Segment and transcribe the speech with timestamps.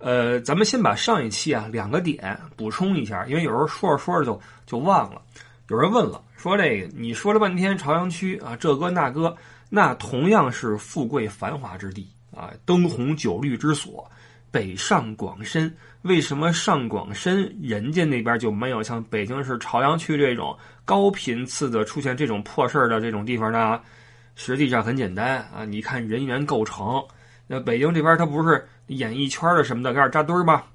[0.00, 5.20] 呃，咱们先把上一期啊两个点补充一下，因为有时候说着说着就就忘了。
[5.68, 9.36] 有人问了，说这个你说了半天朝阳区啊，这哥那哥，
[9.68, 14.10] 那同样是富贵繁华之地啊，灯红酒绿之所，
[14.50, 15.72] 北上广深，
[16.02, 23.80] 为什么上广深人家那边就没有像北京市朝阳区这种高频次的出现这种破事儿的这种地方呢？
[24.34, 27.00] 实际上很简单啊，你看人员构成，
[27.50, 28.64] 那北京这边它不是。
[28.90, 30.66] 演艺圈的什么的，搁这扎堆儿吧，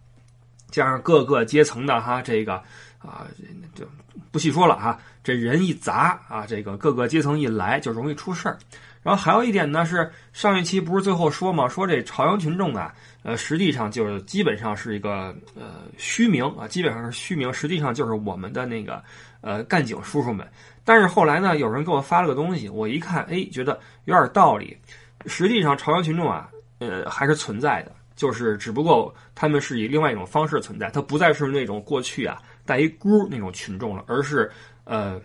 [0.72, 2.54] 加上各个阶层的哈，这个
[3.00, 3.28] 啊，
[3.74, 3.86] 就
[4.32, 4.98] 不细说了哈。
[5.22, 8.58] 这人一杂啊，这个各个阶层一来，就容易出事儿。
[9.04, 19.04] 然后还有一点呢，是上一期不是最后说嘛，说这朝阳群众啊，呃，实际上就是基本上是一个呃虚名啊，基本上是虚名，实际上就是我们的那个
[19.42, 20.48] 呃干警叔叔们。
[20.86, 24.78] 但是后来呢，有人给我发了个东西，我一看，哎，觉得有点道理。
[25.26, 26.50] 实际上，朝阳群众啊，
[26.88, 27.92] 呃，还是存在的。
[28.16, 34.50] 就是，只不过他们是以另外一种方式存在，他不再是那种过去啊带一箍那种群众了，而是
[34.86, 35.20] 呃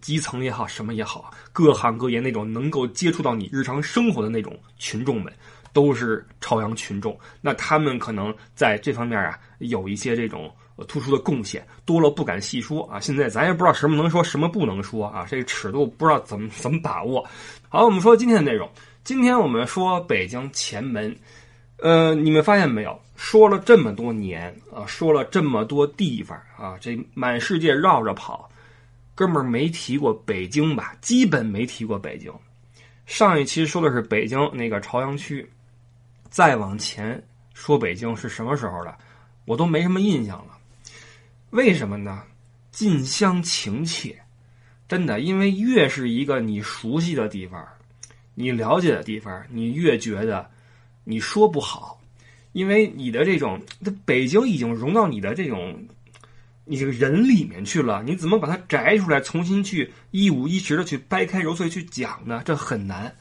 [0.00, 5.30] 基层也好，什么也好，各行各业那种能够接触到你日常生活的那种群众们，
[5.74, 7.14] 都是朝阳群众。
[7.42, 10.50] 那他们可能在这方面啊有一些这种
[10.88, 12.98] 突出的贡献，多了不敢细说啊。
[12.98, 17.22] 现在咱也不知道什么能说，什么不能说啊，这个尺度不知道怎么怎么把握。
[17.68, 18.66] 好，我们说今天的内容，
[19.04, 21.14] 今天我们说北京前门。
[21.76, 22.98] 呃，你们发现没有？
[23.16, 28.48] 说了这么多年啊，说了这么多地方啊，这满世界绕着跑，
[29.14, 30.96] 哥们儿没提过北京吧？
[31.02, 32.32] 基本没提过北京。
[33.04, 35.46] 上一期说的是北京那个朝阳区，
[36.30, 38.96] 再往前说北京是什么时候的，
[39.44, 40.56] 我都没什么印象了。
[41.50, 42.22] 为什么呢？
[42.70, 44.18] 近乡情怯，
[44.88, 47.62] 真的，因为越是一个你熟悉的地方，
[48.34, 50.50] 你了解的地方，你越觉得。
[51.06, 52.00] 你说不好，
[52.52, 53.60] 因为你的这种，
[54.06, 55.86] 北京已经融到你的这种，
[56.64, 58.02] 你这个人里面去了。
[58.02, 62.40] 你怎么把它摘出来，重新去一五一十的去掰开揉碎去讲呢？
[62.42, 63.14] 这很难。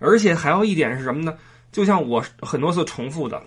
[0.00, 1.34] 而且还有一点是什么呢？
[1.72, 3.42] 就像我很多次重复的，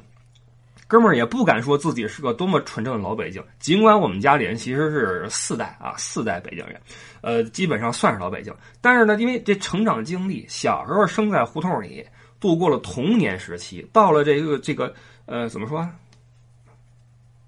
[0.87, 3.43] 哥们儿也不敢说自己是个多么纯正的老北京。
[3.59, 6.81] 尽管我们家里人其实是四代啊，四代北京人，
[7.21, 8.53] 呃，基本上算是老北京。
[8.81, 12.05] 但是呢，因为这成长经历，小时候生在胡同里。
[12.39, 14.93] 度过了童年时期，到了这个这个
[15.27, 15.89] 呃，怎么说啊？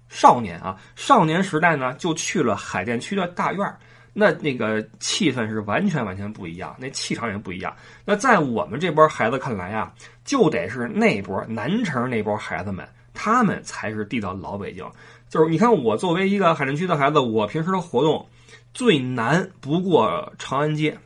[0.08, 3.76] 少年啊，少年时代呢，就去了海淀区的大院
[4.14, 7.76] 那那个气氛是完全完全不一样，那气场也不一样。
[8.06, 9.92] 那在我们这波孩子看来啊，
[10.24, 14.84] 就得是那波南城那波孩子们，他们才是地道老北京。
[15.28, 18.24] 就是你看，我作为一个海淀区的孩子，我平时的活动
[18.72, 20.96] 最难不过长安街，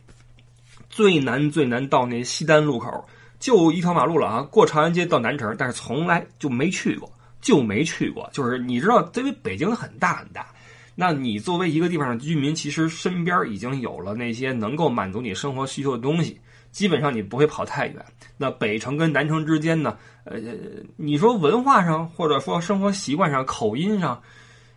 [0.90, 3.02] 最难最难到那西单路口。
[3.38, 7.10] 就一条马路了啊，过长安街到南城，但是从来就没去过，
[7.40, 8.28] 就没去过。
[8.34, 10.46] 就是你知道，因为北京很大很大，
[10.94, 16.38] 那你作为一个地方的居民，其实身边已经有了那些能够满足你生活需求的东西，
[16.70, 17.96] 基本上你不会跑太远。
[18.36, 20.38] 那北城跟南城之间呢，呃，
[20.96, 24.22] 你说文化上，或者说生活习惯上、口音上，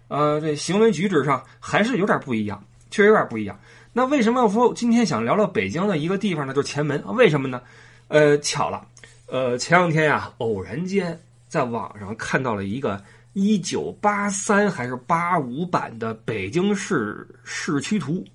[0.07, 2.61] 呃，这行为举止上还是有点不一样，
[2.91, 3.57] 确实有点不一样。
[3.93, 6.53] 那为什么要说今天想聊聊北京的一个地方呢？
[6.53, 7.61] 就是前门，为什么呢？
[8.07, 8.85] 呃，巧了，
[9.27, 11.17] 呃，前两天呀，偶然间
[11.47, 13.01] 在网上看到了一个
[13.33, 18.25] 一九八三还是八五版的北京市市区图，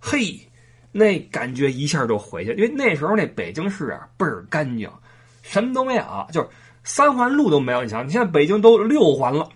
[0.00, 0.40] 嘿，
[0.98, 4.90] 那感觉一下就回去，因为那时候那北京市啊倍儿干净，
[5.42, 6.48] 什么都没有，就是
[6.84, 7.82] 三环路都没有。
[7.82, 9.48] 你想，你现在北京都六环了，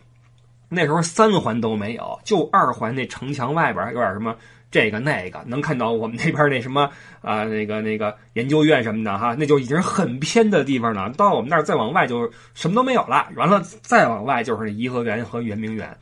[0.68, 4.34] 那时候三环都没有，就二环那城墙外边有点什么。
[4.70, 6.88] 这个那个能看到我们那边那什么
[7.20, 11.10] 啊，那个那个研究院什么的哈，那就已经很偏的地方了。
[11.10, 13.28] 到我们那儿再往外就什么都没有了。
[13.36, 15.94] 完了再往外就是颐和园和圆明园，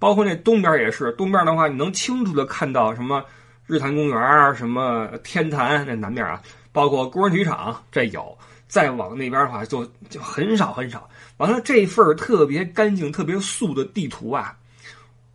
[0.00, 1.12] 包括那东边也是。
[1.12, 3.24] 东边的话，你能清楚的看到什么
[3.66, 6.40] 日坛公园什么天坛那南边啊，
[6.72, 8.36] 包括工人体育场这有。
[8.68, 11.08] 再往那边的话，就就很少很少。
[11.36, 14.56] 完了这份特别干净、特别素的地图啊，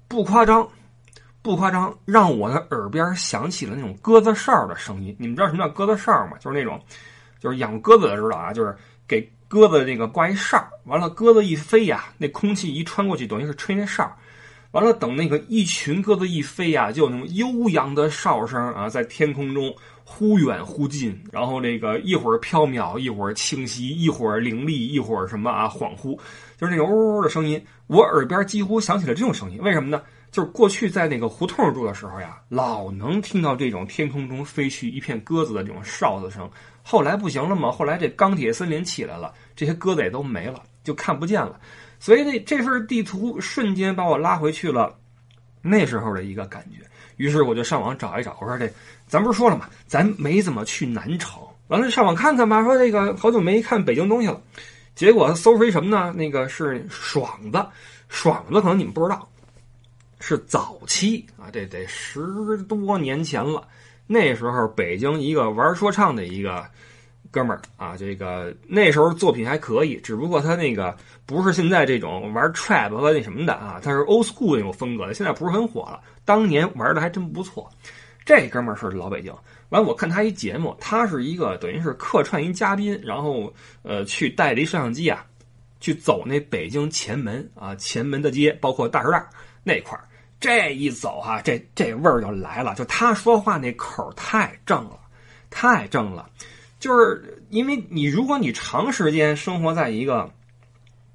[0.07, 0.67] 不夸张。
[1.44, 5.15] 不夸张，让我的耳边响起了那种鸽子哨的声音。
[5.17, 6.38] 你们知道什么叫鸽子哨吗？
[6.39, 6.79] 就是那种，
[7.39, 8.75] 就是养鸽子的知道啊，就是
[9.07, 14.15] 给鸽子那个挂一哨，完了鸽子一飞呀，那空气一穿过去，等于是吹那哨。
[14.71, 19.73] 完了等那个一群鸽子一飞呀，就有那种悠扬的哨声啊，在天空中
[20.06, 26.18] 忽远忽近，然后那个一会儿飘渺，一会儿清晰，一会儿凌厉，一会儿什么啊恍惚，
[26.57, 27.62] 就是那种呜呜的声音。
[27.88, 30.01] 我耳边几乎响起了这种声音，为什么呢？
[30.31, 36.50] 就是过去在那个胡同住的时候呀，老能听到这种天空中飞去一片鸽子的这种哨子声。
[36.81, 41.59] 后来不行了嘛，后来这钢铁森林起来了，这些鸽子也都没了，就看不见了。
[42.01, 44.98] 所以这这份地图瞬间把我拉回去了
[45.62, 46.83] 那时候的一个感觉。
[47.18, 48.68] 于是我就上网找一找，我说这
[49.07, 49.69] 咱不是说了吗？
[49.86, 52.63] 咱没怎么去南城，完了上网看看吧。
[52.63, 54.42] 说这个好久没看北京东西了，
[54.95, 56.12] 结果搜出一什么呢？
[56.18, 57.63] 那个是爽子，
[58.09, 59.30] 爽子可能你们不知道，
[60.19, 63.68] 是早期啊，这得十多年前了。
[64.07, 66.65] 那时候北京一个玩说唱的一个
[67.31, 70.95] 哥们儿啊，这个那时候作品还可以，只不过他那个
[71.25, 76.01] 不是现在这种玩 trap 和那什么的啊，他是 old school 那种风格的，现在不是很火了。
[76.25, 77.67] 当年玩的还真不错。
[78.23, 79.33] 这哥们儿是老北京，
[79.69, 83.51] 完我看他一节目，他是一个等于是客串一嘉宾，然后
[83.81, 85.25] 呃去带着一摄像机啊，
[85.79, 89.25] 去走那北京前门啊，前门的街，包括大石栏
[89.63, 90.03] 那块儿。
[90.39, 92.75] 这一走哈，这这味儿就来了。
[92.75, 94.99] 就他说话那口太正了，
[95.49, 96.29] 太正了。
[96.81, 100.29] 就是因为你，如果你长时间生活在一个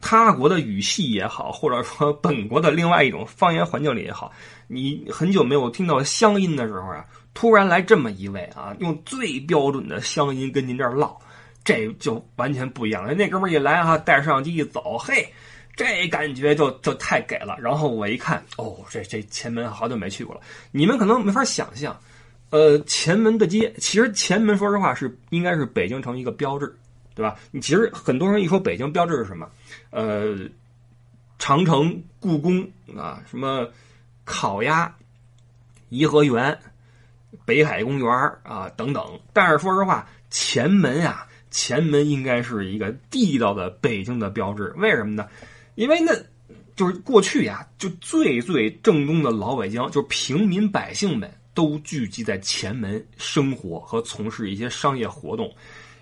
[0.00, 4.32] 他国的语系也好，或者说本国的另外一种方言环境里也好，
[4.68, 7.04] 你很久没有听到乡音的时候啊，
[7.34, 11.18] 突然来这么一位啊，用最标准的乡音跟您这儿唠，
[11.62, 13.12] 这就完全不一样了。
[13.12, 15.28] 那哥们儿一来啊，带着摄像机一走，嘿。
[15.74, 20.40] 这感觉就就太给了，然后我一看，哦，这这前门好久没去过了。
[20.70, 21.94] 你们可能没法想象，
[22.50, 26.75] 呃，前门的街，其实前门说实话是应该是北京城一个标志，
[27.14, 27.37] 对吧？
[27.50, 29.50] 你其实很多人一说北京标志是什么，
[29.90, 30.37] 呃，
[31.38, 32.66] 长城、故宫
[32.96, 33.69] 啊，什么
[34.25, 34.94] 烤鸭、
[35.88, 36.56] 颐和园、
[37.44, 38.08] 北海公园
[38.43, 39.04] 啊等等。
[39.32, 45.26] 但是说实话，前门呀，前门应该是一个地道的北京的标志，为什么呢？
[45.75, 46.14] 因为那，
[46.76, 55.53] 就是过去呀，就最最正宗的老北京，就是平民百姓们都聚集在前门生活和从事一些商业活动。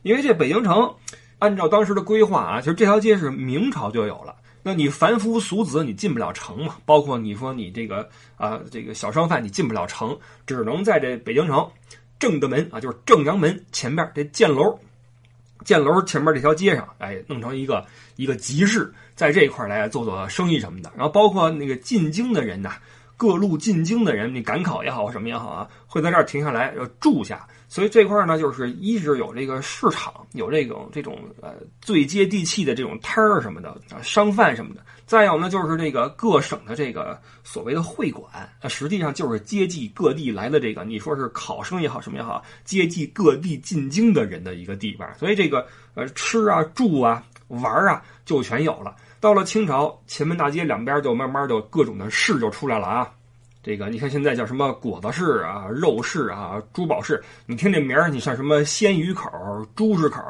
[0.02, 0.92] 因为这北京城，
[1.38, 4.34] 按照当时的规划啊，其实这条街是明朝就有了。
[4.62, 11.70] 那你凡夫俗子你进不了城嘛，包括你说你这个啊这个小商贩你进不了城，只能在这北京城
[12.18, 14.78] 正的门啊，就是正阳门前面这箭楼。
[15.64, 17.86] 箭楼前面这条街上，哎，弄成一个
[18.16, 20.92] 一个集市，在这一块来做做生意什么的。
[20.94, 22.76] 然后包括那个进京的人呐，
[23.24, 27.48] 各路进京的人，你赶考也好，什么也好啊，会在这儿停下来要住下。
[27.68, 34.82] 所以这块儿呢，就是一直有这个市场，有这种这种呃最接地气的这种摊儿什么的啊，商贩什么的。
[35.06, 38.30] 再有呢，就是这个各省的这个所谓的会馆，
[38.60, 45.08] 啊，实际上就是接济各地来的这个，你说是考生也好，什么也好，接济各地进京的人的一个地方。
[45.18, 48.94] 所以这个呃吃啊、住啊、玩啊，就全有了。
[49.24, 53.10] 到了清朝，前门大街两边就慢慢就各种的市就出来了啊。
[53.62, 59.30] 这个你看现在叫什么果子市啊、肉市啊、珠宝市，你听这名儿，你像什么鲜鱼口、
[59.74, 60.20] 猪市口。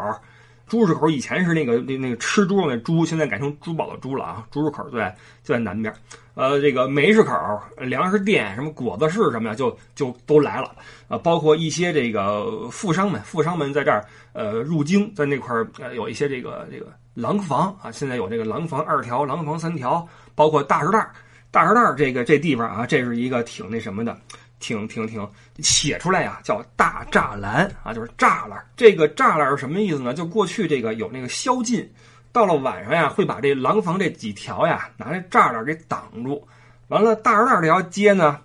[0.67, 4.47] 朱市口以前是那个那那个吃猪肉那猪，现在改成珠宝的珠了啊！
[4.51, 5.05] 朱市口对
[5.43, 5.95] 就在南边，
[6.35, 7.33] 呃，这个煤市口、
[7.79, 10.75] 粮食店、什么果子市什么呀，就就都来了
[11.09, 11.19] 啊！
[11.19, 21.09] 包括一些这个富商们，富商们在这儿呃入京，在那块儿呃有一些这个这个廊坊啊，现在有这个廊坊二条、廊坊三条，包括大石栏
[21.51, 24.19] 大石栏这个这地方啊，这是一个挺那什么的。
[24.61, 25.29] 挺挺挺，
[25.59, 28.65] 写出来呀，叫大栅栏啊，就是栅栏。
[28.77, 30.15] 这个栅栏是什么意思呢？
[30.15, 31.87] 就过去这个有那个宵禁，
[32.33, 36.47] 到了晚上呀，会把这廊坊这几条呀拿这栅栏给挡住。
[36.89, 38.41] 完了，大栅栏这条街呢，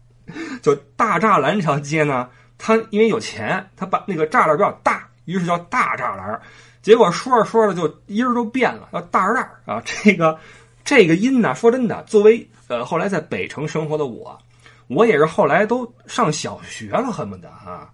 [0.60, 6.40] 就大栅栏这条街呢，他因为有钱，他把那个栅栏比较大，于是叫大栅栏。
[6.82, 9.82] 结果说着说着就音儿都变了，叫大栅栏啊。
[9.84, 10.38] 这个
[10.84, 14.38] 这个音呢，说真的，作为呃后来在北城生活的我。
[14.88, 17.90] 我也是后来都上小学了，恨不得啊，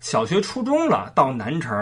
[0.00, 1.72] 小学、初中了，到南城，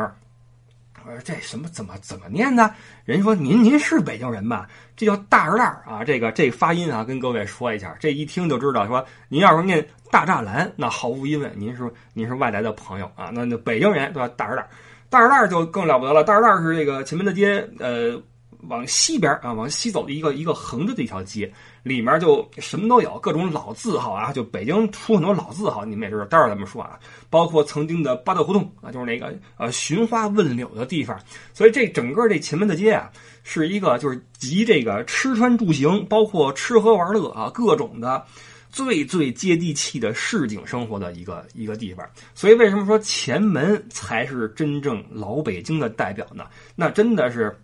[1.04, 2.73] 我说这什么怎么怎么念呢？
[3.04, 4.69] 人说您您是北京人吧？
[4.97, 14.33] 这叫大栅栏啊，这个这发音啊，跟各位说一下，这一听就知道，说您要是念大栅栏，那毫无疑问，您是您是外来的朋友啊，那那北京人对吧？
[14.37, 14.69] 大栅栏，
[15.11, 18.23] 大栅栏就更了不得了，大栅栏是这个前面的街，呃，
[18.69, 21.52] 往西边啊，往西走的一个一个横着的一条街。
[21.83, 26.25] 里面就什么都有，各种老字号啊，就北京出很多老字号，你们也知道。
[26.26, 26.97] 待会儿咱们说啊，
[27.28, 31.19] 包括曾经的八大胡同啊，就是那个呃寻花问柳的地方。
[31.52, 33.11] 所以这整个这前门的街啊，
[33.42, 38.25] 是一个就是集这个吃穿住行，包括吃喝玩乐啊，各种的
[38.71, 42.09] 最最接地气的市井生活的一个一个地方。
[42.33, 46.45] 所以为什么说前门才是真正老北京的代表呢？
[46.76, 47.61] 那真的是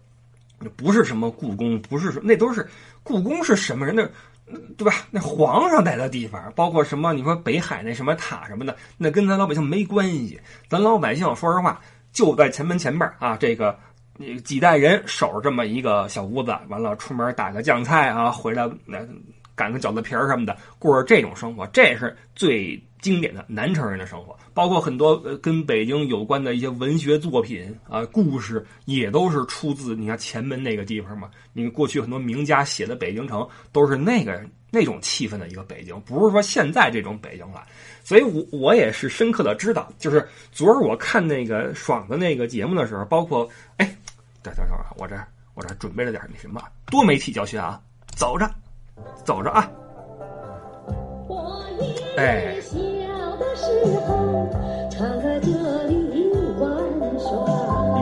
[0.76, 2.68] 不是什么故宫，不是说那都是。
[3.04, 4.10] 故宫是什么人的，
[4.76, 4.92] 对吧？
[5.10, 7.14] 那皇上待的地方，包括什么？
[7.14, 10.38] 你说北海那什么塔什么的，那跟咱老百姓没关系。
[10.68, 11.80] 咱老百姓说实话，
[12.12, 13.78] 就在前门前边啊，这个
[14.44, 18.98] 几代人守着这么一个小屋子，完了出门打个酱菜啊，回来那
[19.54, 24.36] 擀个饺子皮儿什么的，过着这种生活，这是最经典的南城人的生活。
[24.54, 31.30] 包括很多跟北京有关的一些文学作品啊，故事也都是出自你看前门那个地方嘛。
[31.52, 37.62] 你过去很多名家写的北京城都是那个那种气氛的一个北京，不是说现在这种北京了。
[38.02, 43.86] 所以，我我也是深刻的知道，就是昨儿我看那个爽的那个节目的时候，包括哎，
[44.42, 45.14] 等等等会儿，我这
[45.54, 47.80] 我这准备了点那什么多媒体教学啊，
[48.16, 48.50] 走着
[49.24, 49.70] 走着啊，
[52.16, 52.54] 哎。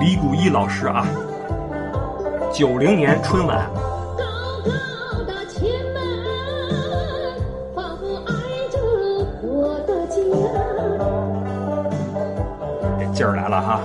[0.01, 1.07] 李谷一老师啊，
[2.53, 3.69] 九零年春晚。
[12.99, 13.81] 这劲儿来了哈。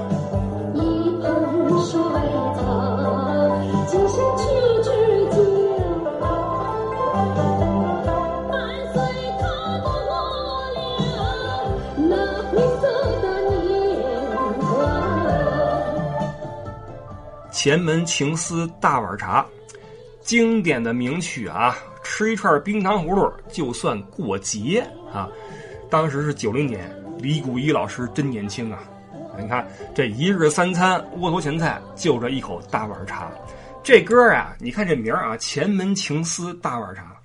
[17.63, 19.45] 前门情思大碗茶，
[20.19, 21.77] 经典的名曲啊！
[22.01, 25.29] 吃一串冰糖葫芦就算过节啊！
[25.87, 28.79] 当时是九零年，李谷一老师真年轻啊！
[29.39, 29.63] 你看
[29.93, 33.31] 这一日三餐窝头咸菜，就这一口大碗茶。
[33.83, 37.15] 这歌啊，你看这名啊，《前门情思大碗茶》，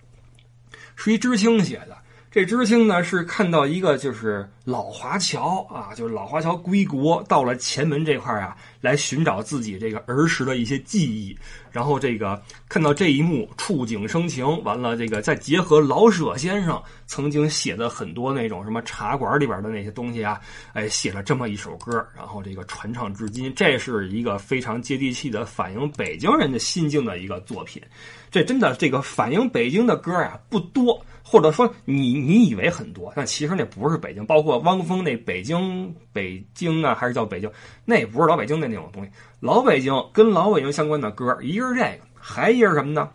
[0.97, 1.97] 是一知青写的。
[2.37, 11.35] 这知青呢是看到一个就是老华侨啊，就是老华侨归国到了前门这块啊，来寻找自己这个儿时的一些记忆。
[11.73, 12.39] 然后这个
[12.69, 20.39] 看到这一幕，触景生情，完了这个再结合老舍先生曾经写的很多那种什么茶馆里边的那些东西啊，
[20.75, 23.51] 哎，写了这么一首歌，然后这个传唱至今。
[23.57, 27.83] 这是一个非常接地气的反映北京人的心境的一个作品。
[28.31, 31.03] 这真的这个反映北京的歌啊不多。
[31.29, 34.25] 或者说你你以为很多，但其实那不是北京。
[34.25, 37.51] 包括汪峰那《北京北京》啊，还是叫北京，
[37.85, 39.11] 那也不是老北京的那种东西。
[39.41, 43.11] 老北京跟老北京相关的歌，一个是这个，还一个是什么呢？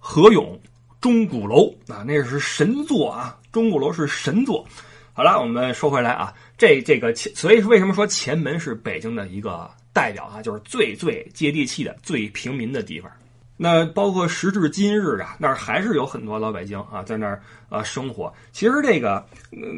[0.00, 0.58] 何勇
[1.00, 4.66] 《钟鼓楼》啊，那是神作啊，《钟鼓楼》是神作。
[5.12, 10.42] 好了，我们说回来啊，这这个，所以为什么说前门是北京的一个代表啊？
[10.42, 13.08] 就是最最接地气的、最平民的地方。
[13.56, 18.32] 那包括时至今日啊，那儿还是有很多老北京啊，在那儿啊生活。
[18.50, 19.24] 其实这个，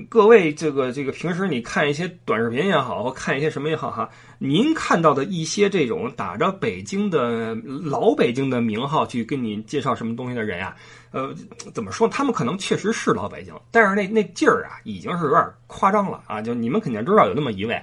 [0.08, 10.74] 各位这个这个平时你看一些短视频也好，或看一些什么也好哈，您看到的一些这种打着北京的老北京的名号去跟你介绍什么东西的人呀，
[11.10, 11.34] 呃，
[11.74, 12.08] 怎么说？
[12.08, 16.40] 他们可能确实是老北京，但是那那劲儿啊，已经是有点夸张了啊。
[16.40, 17.78] 就你们肯定知道有那么一位，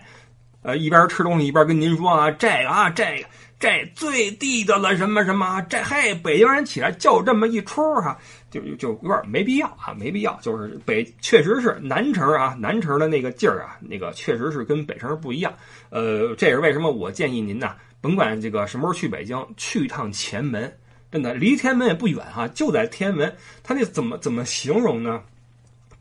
[0.64, 3.28] 呃，一边吃东西一边跟您说啊，这个啊，这个。
[3.64, 5.62] 这最地道了什么什么？
[5.70, 8.20] 这嘿，北京人起来就这么一出哈，
[8.52, 10.38] 就就有点没必要啊，没必要。
[10.42, 15.54] 就是北确实是南城啊，南城的那个劲儿啊，那个确实是跟北城不一样。
[15.92, 16.92] 呃，这也是为什么？
[16.92, 20.70] 我建议您呢，甭管这个什么时候去北京，去一趟前门，
[21.10, 23.34] 真的离天安门也不远哈，就在天安门。
[23.64, 25.22] 他那怎么怎么形容呢？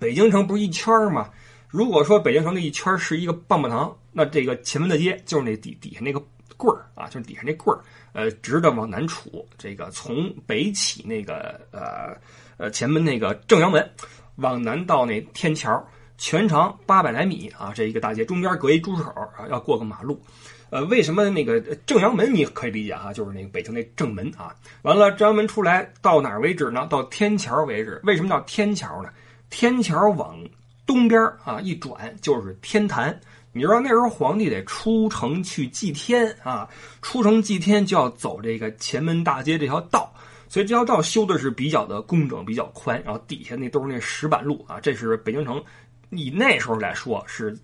[0.01, 1.31] 北京城不是一圈吗？
[1.69, 6.21] 如果说北京城那一圈是一个棒棒糖，那这个前门的街就是那底底下那个。
[6.63, 9.45] 棍儿啊，就是底下那棍儿，呃，直的往南杵。
[9.59, 12.17] 这个从北起那个呃
[12.57, 13.91] 呃前门那个正阳门，
[14.37, 15.85] 往南到那天桥，
[16.19, 17.73] 全长八百来米啊。
[17.75, 20.23] 这一个大街中间隔一朱市口啊，要过个马路。
[20.71, 24.55] 呃，为什么那个正阳门你可以理解哈，就是那个北京那正门啊。
[24.83, 26.87] 完了，正阳门出来到哪儿为止呢？
[26.89, 28.01] 到天桥为止。
[28.05, 29.11] 为什么叫天桥呢？
[29.51, 30.39] 天桥往
[30.87, 33.21] 东边啊一转就是天坛。
[33.53, 36.69] 你知道那时候皇帝得出城去祭天啊，
[37.03, 40.11] 出城祭天就要走这个前门大街这条道，
[40.49, 45.63] 所以这条道修的是比较的工整，比较宽，然后底下那都是那石板路啊，这是北京城
[46.11, 47.55] 以那时候来说是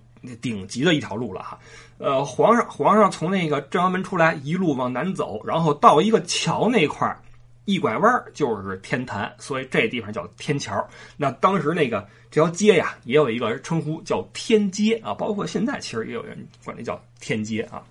[0.43, 1.59] 顶级的一条路了哈。
[1.97, 7.19] 呃，皇上皇上从那个正阳门出来，一路往南走，然后到一个桥那块儿。
[7.69, 10.89] 一拐弯就是天坛，所以这地方叫天桥。
[11.19, 16.35] 那当时那个这条街呀，也有一个称呼叫天街啊，包括现在其实也有人
[16.65, 17.83] 管这叫天街啊。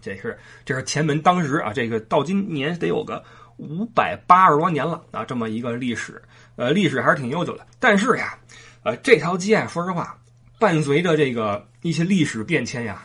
[0.00, 3.22] 这是这是前门当时啊，这个到今年得有个
[3.58, 6.22] 五百八十多年了啊，这么一个历史，
[6.56, 7.66] 呃，历史还是挺悠久的。
[7.78, 8.38] 但是呀，
[8.82, 10.18] 呃，这条街啊，说实话，
[10.58, 13.02] 伴随着这个一些历史变迁呀，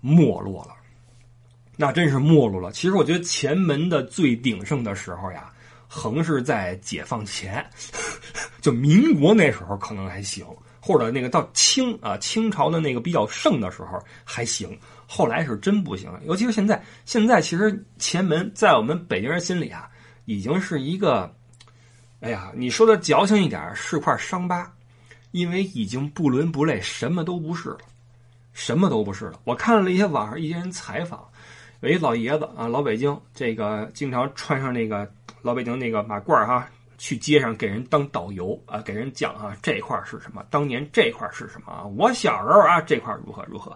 [0.00, 0.76] 没落了。
[1.80, 2.70] 那真是没落了。
[2.72, 5.50] 其实我觉得前门的最鼎盛的时候呀，
[5.88, 7.66] 横是在解放前，
[8.60, 10.44] 就民国那时候可能还行，
[10.78, 14.78] 或者那个到清啊清朝的那个比较盛的时候还行。
[15.06, 19.88] 后来是真不行了，尤其是现在，现在其实前门在我们北京人心里啊，
[20.26, 21.34] 已经是一个，
[22.20, 24.70] 哎呀，你说的矫情一点，是块伤疤，
[25.30, 27.78] 因为已经不伦不类，什么都不是了，
[28.52, 29.40] 什么都不是了。
[29.44, 31.26] 我看了一些网上一些人采访，
[31.80, 35.10] 有一老爷子啊，老北京，这个经常穿上那个
[35.42, 36.68] 老北京那个马褂哈。
[37.02, 41.82] 去街上给人当导游啊，给人讲啊这块是什么，当年这块是什么啊？
[41.96, 43.74] 我小时候啊这块如何如何，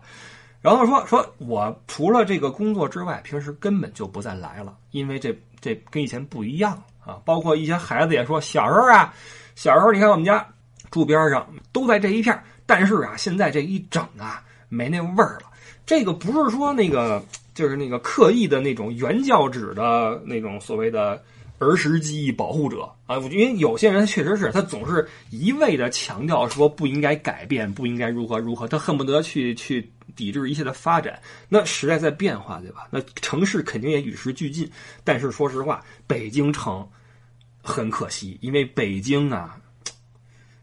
[0.60, 7.18] 然后说说我除了这个工作之外，平时根本就不再来了，因为这这跟以前不一样啊。
[7.24, 9.14] 包括一些孩子也说，小时候啊，
[9.54, 10.46] 小时候你看我们家
[10.90, 15.50] 住边上都在这一片，但是啊现在这一整啊没那味儿了。
[15.86, 21.22] 这个不是说那个就是那个刻意的那种原教旨的那种所谓的。
[21.60, 31.18] 儿时记忆保护者啊，因为有些人确实是他总是一味的强调说不应该改变，不应该如何如何，他恨不得去去抵制一切的发展。
[31.48, 32.88] 那时代在变化，对吧？
[32.90, 34.68] 那城市肯定也与时俱进。
[35.04, 36.86] 但是说实话，北京城
[37.62, 39.56] 很可惜，因为北京啊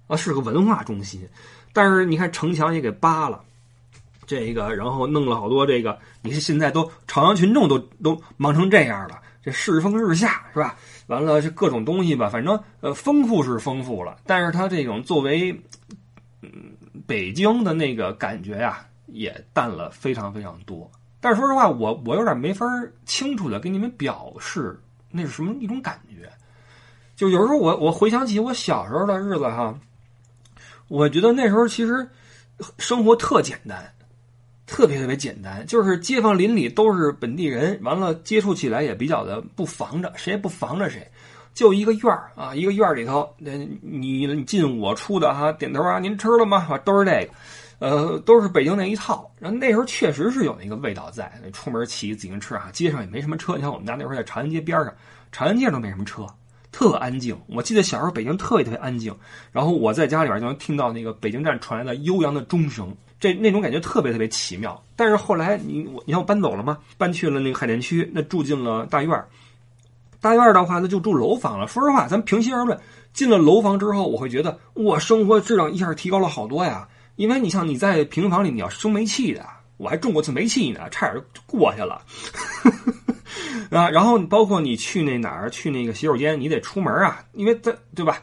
[0.07, 1.27] 啊是个文化中心，
[1.71, 3.41] 但是你看城墙也给扒了，
[4.31, 9.19] 这个然后弄了好多这个，你看现在都朝阳群众都都忙成这样了。
[9.43, 10.77] 这世风日下是吧？
[11.07, 15.51] 完了，这各种东西吧，反正呃，丰富是丰富了，但是它这种作为
[16.41, 16.49] 嗯
[17.05, 20.89] 北京的那个感觉呀，也淡了非常非常多。
[21.19, 22.65] 但是说实话，我我有点没法
[23.05, 26.31] 清楚的给你们表示那是什么一种感觉。
[27.17, 29.77] 就有时候我我回想起我小时候的日子哈，
[30.87, 32.07] 我觉得那时候其实
[32.77, 33.91] 生活特简单。
[34.67, 41.05] 特别特别简单，就是街坊邻里都是本地人，完了接触起来也比较的不防着，谁也不防着谁，
[41.53, 43.51] 就一个院儿啊，一个院儿里头，那
[43.81, 46.65] 你进我出的哈，点头啊，您吃了吗？
[46.85, 47.33] 都是这个，
[47.79, 49.29] 呃，都是北京那一套。
[49.39, 53.55] 然后那时候确实是有那个味道在，出门骑自行车啊，街上也没什么车。
[53.55, 54.93] 你看我们家那时候在长安街边上，
[55.33, 56.25] 长安街都没什么车，
[56.71, 57.37] 特安静。
[57.47, 59.13] 我记得小时候北京特别特别安静，
[59.51, 62.95] 然后我在家里边就能听到那个北京站传来的悠扬的钟声。
[63.21, 66.79] 这那种感觉特别特别奇妙，但是后来你我你看我搬走了吗？
[66.97, 69.27] 搬去了那个海淀区，那住进了大院儿。
[70.19, 71.67] 大院儿的话，那就住楼房了。
[71.67, 72.79] 说实话，咱平心而论，
[73.13, 76.87] 进了楼房之后，我会觉得我生活质量一下提高了好多呀。
[77.15, 79.45] 因为你像你在平房里，你要生煤气的，
[79.77, 82.01] 我还种过次煤气呢，差点就过去了
[83.69, 83.87] 啊。
[83.91, 88.19] 然后包括你去那哪儿，去那个洗手间，你得出门啊，因为这对吧？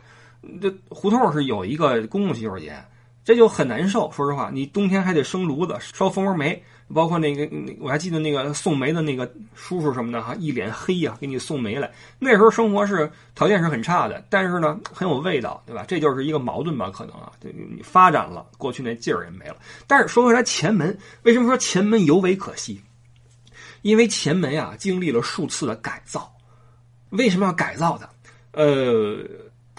[0.61, 2.85] 这胡同是有一个公共洗手间。
[3.29, 6.65] 这就很难受，说实话，你冬天还得生炉子烧蜂窝煤，
[6.95, 7.47] 包括那个，
[7.79, 11.93] 我还记得那个送煤的那个叔叔什么的哈，一脸黑呀，给你送煤来。
[12.19, 15.85] 那时候生活是条件是很差的，但是呢很有味道，对吧？
[15.87, 19.59] 这就是一个矛盾吧，可能啊，你发展了，过去那劲儿也没了。
[19.87, 22.81] 但是说回来，前门为什么说前门尤为可惜？
[23.83, 26.33] 因为前门呀经历了数次的改造，
[27.11, 28.09] 为什么要改造它？
[28.53, 29.19] 呃。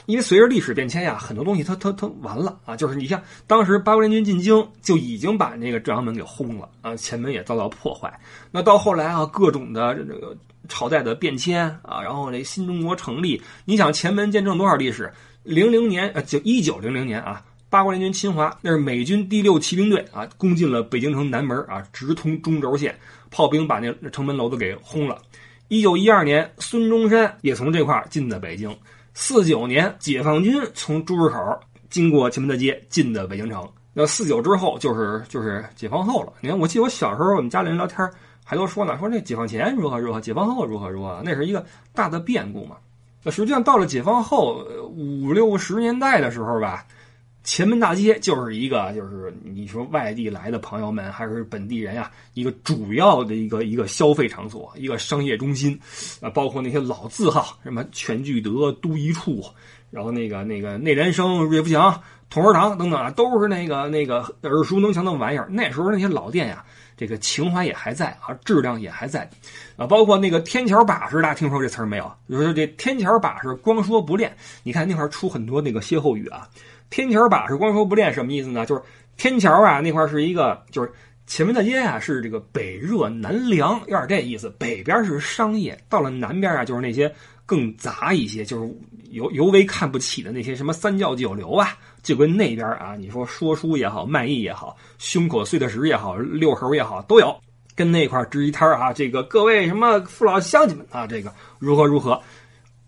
[0.09, 2.75] 因为随着历史变迁呀，很多东西它它它完了啊！
[2.75, 8.11] 就是你像当时八国联军进京，就已经把那个正阳门给轰了啊，前门也遭到破坏。
[8.49, 10.35] 那到后来啊，各种的这个
[10.67, 15.13] 朝代的变迁啊，然后这新中国成立，你想前门见证多少历史？
[15.43, 22.97] 零零年呃，就一九零零年啊，八国联军侵华，那是美军第六骑兵队啊，攻进了北京城南门啊，直通中轴线，
[23.29, 25.21] 炮兵把那城门楼子给轰了。
[25.67, 28.75] 一九一二年，孙中山也从这块进的北京。
[29.21, 33.69] 四九年，解放军从珠市口经过前门大街进的北京城。
[33.91, 36.31] 那四九之后就是就是解放后了。
[36.39, 38.09] 你看，我记得我小时候，我们家里人聊天
[38.45, 42.77] 还都说呢，说那解放前如何如何，解放后如何如何，那是一个大的变故嘛。
[43.21, 46.85] 那实际上到了解放后五六十年代的时候吧。
[47.49, 55.77] 前门大街就是一个，就是你说外地来的朋友们还是本地人呀，一个主要的一个一个消费场所，一个商业中心，
[56.21, 59.43] 啊，包括那些老字号，什么全聚德、都一处，
[59.89, 65.47] 然后那个那个内联升、瑞福祥、同仁堂等等啊，都是那个那个耳熟能详的玩意儿。
[65.49, 66.63] 那时候那些老店呀，
[66.95, 69.27] 这个情怀也还在啊，质量也还在，
[69.75, 72.13] 啊，包括那个天桥把式，大家听说这词儿没有？
[72.29, 74.31] 就是这天桥把式，光说不练。
[74.61, 76.47] 你看那块出很多那个歇后语啊。
[76.89, 78.65] 天桥把式光说不练什么意思呢？
[78.65, 78.81] 就是
[79.17, 80.91] 天桥啊那块是一个，就是
[81.27, 84.49] 前门大街啊是这个北热南凉，有点这意思。
[84.57, 87.13] 北边是商业，到了南边啊就是那些
[87.45, 88.73] 更杂一些，就是
[89.11, 97.35] 尤尤为看不起的那些什么三教九流啊，就跟那边啊你说说书也好，卖艺也好，胸口碎的石也好，遛猴也好，都有。
[97.75, 102.21] 跟那块支一摊啊，这个各位什么父老乡亲们啊，这个如何如何。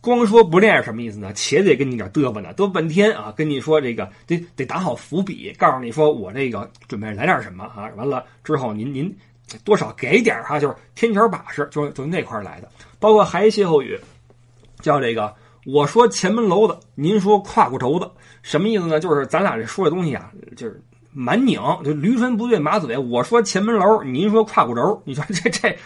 [0.02, 1.32] 光说不练是什么意思呢？
[1.34, 3.32] 且得跟你点嘚啵呢，嘚半天啊！
[3.38, 7.88] 跟你说这个得得打好伏笔，告诉你说我这个准备来点什么啊？
[7.96, 9.16] 完了之后您您
[9.64, 12.68] 多少给点哈，就是天桥把式，就就那块来的。
[13.00, 13.96] 包括还一歇后语，
[14.80, 15.32] 叫这个
[15.68, 18.10] 我说前门楼子，您说胯骨轴子，
[18.42, 19.00] 什么意思呢？
[19.00, 20.82] 就是咱俩这说的东西啊，就是
[21.14, 22.98] 蛮拧，就驴唇不对马嘴。
[22.98, 25.78] 我说前门楼，您说胯骨轴，你说这这，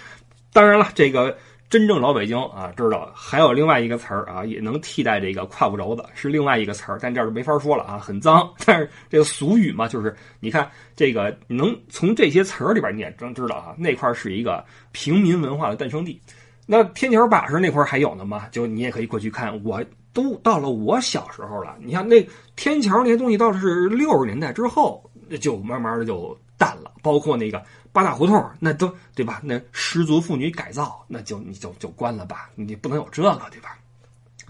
[0.53, 1.37] 当然了，这个。
[1.67, 8.47] 真正老北京啊，知道还有另外一个词儿啊，也能替代这个胯骨轴子，是另外一个词儿，但这儿就没法说了啊，很脏。
[8.65, 16.21] 但是这个俗语嘛，就是你看这个，能从这些词儿里边你也能知道啊，那块是一个平民文化的诞生地。
[16.67, 18.47] 那天桥把式那块还有呢吗？
[18.51, 21.75] 就你也可以过去看，我都到了我小时候了。
[21.81, 22.25] 你看那
[22.55, 25.03] 天桥那些东西，到是六十年代之后，
[25.41, 27.61] 就慢慢的就淡了，包括那个。
[27.95, 29.39] 八大胡同那都对吧？
[29.41, 33.77] 那失足妇女改造，那就你就就关了吧，你不能有这个对吧？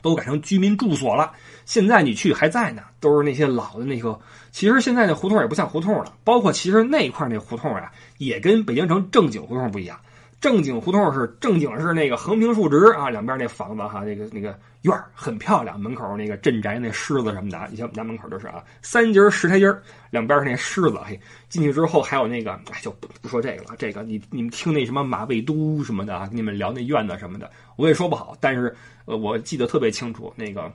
[0.01, 1.31] 都改成居民住所了。
[1.65, 4.19] 现在你去还在呢，都是那些老的那个。
[4.51, 9.99] 其实现在那胡同也不像胡同了，包括其实那块那胡同啊，也跟北京城正经胡同不一样。
[10.41, 21.19] 正经胡同是正经是那个横平竖直啊，两边那房子哈，那个那个院儿很漂亮，门口那个镇宅那狮子什么的，你像我们家门口就是啊，三节石台阶儿，两边是那狮子，嘿，
[21.49, 30.71] 进去之后还有那个，就不不说这个了，这个你你们听那什么马未都什么的啊，跟你们聊那院子什么的，我也说不好，但是呃，我记得特别清楚那个。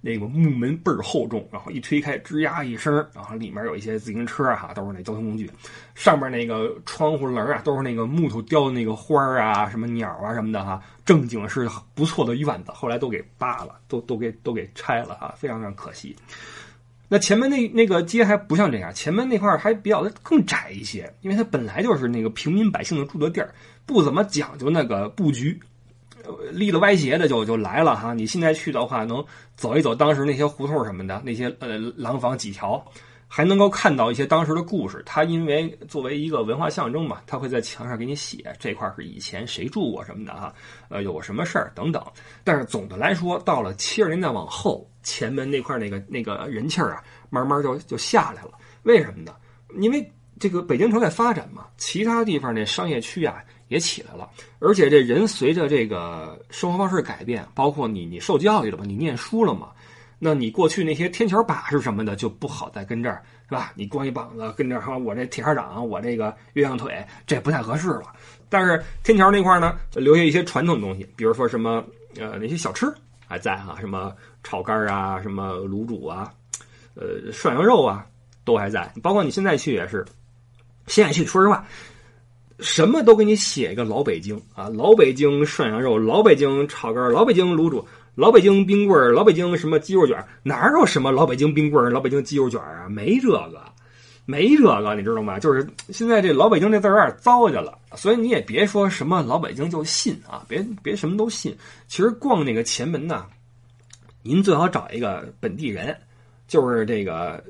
[0.00, 5.50] 那个木门倍儿厚重，然后一推开，吱呀一声，然后里面有一些自行车哈，都是那交通工具。
[5.94, 12.72] 上面那个窗户棱啊，都是那个木头雕的那个花啊，什么鸟啊什么的哈，正经是不错的院子。
[12.72, 16.14] 后来都给扒了，都都给都给拆了哈，非常非常可惜。
[17.10, 23.54] 那前面那那个街还不像这样，前面那块还比较的更窄一些，因为它本来就是那个平民百姓的住的地儿，
[23.86, 25.58] 不怎么讲究那个布局。
[26.52, 28.12] 立了歪斜的就就来了哈！
[28.14, 29.24] 你现在去的话，能
[29.56, 32.84] 走一走当时那些胡同什么的，那些呃廊坊几条，
[33.26, 35.02] 还能够看到一些当时的故事。
[35.06, 40.52] 它因为作为一个文化象征嘛，它会在墙上给你写这块是以前谁住过什么的哈，
[40.88, 42.02] 呃有什么事儿等等。
[42.44, 48.52] 但是总的来说，到了七十年代往后，前门那块那个那个人气儿啊，慢慢就就下来了。
[48.82, 49.34] 为什么呢？
[49.80, 53.42] 因为这个北京城在发展嘛，其他地方那商业区啊。
[53.68, 54.28] 也起来了，
[54.58, 59.68] 而且这人随着这个生活方式改变，包括你你受教育了嘛，你念书了嘛，
[60.18, 63.72] 那你过去那些天桥把式什么的就不好再跟这儿是吧？
[63.74, 68.12] 你光一膀子跟这儿，我这铁砂掌，我这个鸳鸯腿，这不太合适了。
[68.48, 71.84] 但是天桥那块呢，留下一些传统东西，比如说什么
[72.18, 72.86] 呃那些小吃
[73.26, 76.32] 还在哈，什么炒肝啊，什么卤煮啊，
[76.94, 78.06] 呃涮羊肉啊
[78.44, 80.04] 都还在，包括你现在去也是，
[80.86, 81.66] 现在去说实话。
[82.60, 92.88] 什么都给你写一个老北京啊，老北京涮羊肉，老北京炒肝，老北京卤煮，老北京冰棍老北京什么鸡肉卷，哪有什么老北京冰棍老北京鸡肉卷啊？
[92.88, 93.62] 没这个，
[94.24, 95.38] 没这个，你知道吗？
[95.38, 101.56] 就是现在这老北京这字有点糟践了，所以你也别说什么老北京就信啊，别别什么都信。
[101.86, 103.24] 其实逛那个前门呢，
[104.22, 105.96] 您最好找一个本地人，
[106.48, 107.40] 就是这个，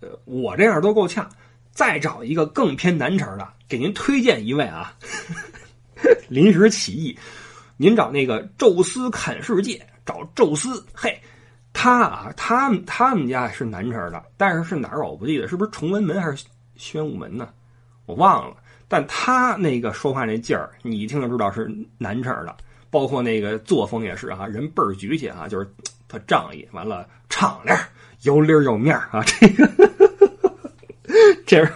[0.00, 1.26] 呃，我这样都够呛。
[1.72, 4.94] 再找一个更偏南城的，给您推荐一位啊，
[6.28, 7.18] 临时起意，
[7.76, 11.18] 您找那个宙斯砍世界，找宙斯，嘿，
[11.72, 16.44] 他啊，他们他们家是南城的，但是是哪儿我不记得，是不是崇文门还是
[16.76, 17.48] 宣武门呢？
[18.06, 18.56] 我忘了，
[18.88, 22.56] 但他那个说话那劲儿，你一听就知道是南城的，
[22.90, 25.66] 包括那个作风也是哈，人倍儿局气啊，就是
[26.08, 27.78] 他仗义，完了敞亮，
[28.22, 30.09] 有理有面儿啊，这个。
[31.46, 31.72] 这是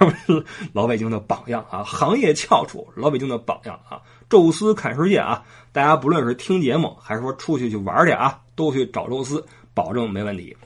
[0.73, 10.57] 老北京的榜样啊，行业翘楚，老北京的榜样啊，宙斯看世界啊，大家不论是听节目还是说出去去玩去啊，都去找宙斯，保证没问题。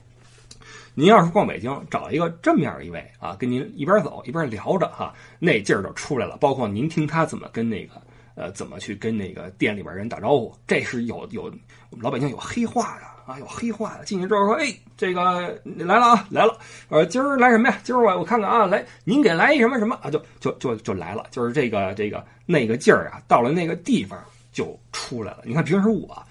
[0.95, 6.37] 您要是逛北京，找一个这么样一位啊，跟您一边走一边聊着哈，那劲儿就出来了。
[6.39, 8.03] 包括您听他怎么跟那个
[8.35, 11.53] 呃，怎么去跟那个店里边人打招呼，这是有有
[12.01, 13.18] 老北京有黑话的。
[13.29, 15.23] 啊，有黑话的进去之后说：“哎，这个
[15.65, 16.59] 来了啊，来了。
[16.89, 17.79] 呃，今儿来什么呀？
[17.85, 20.11] 今儿我我看看啊，来，您给来一什么什么啊？
[20.11, 24.19] 就就就就来了，就是这个这个那个劲儿啊，到了那个地方
[24.51, 25.41] 就出来了。
[25.45, 26.27] 你看平时我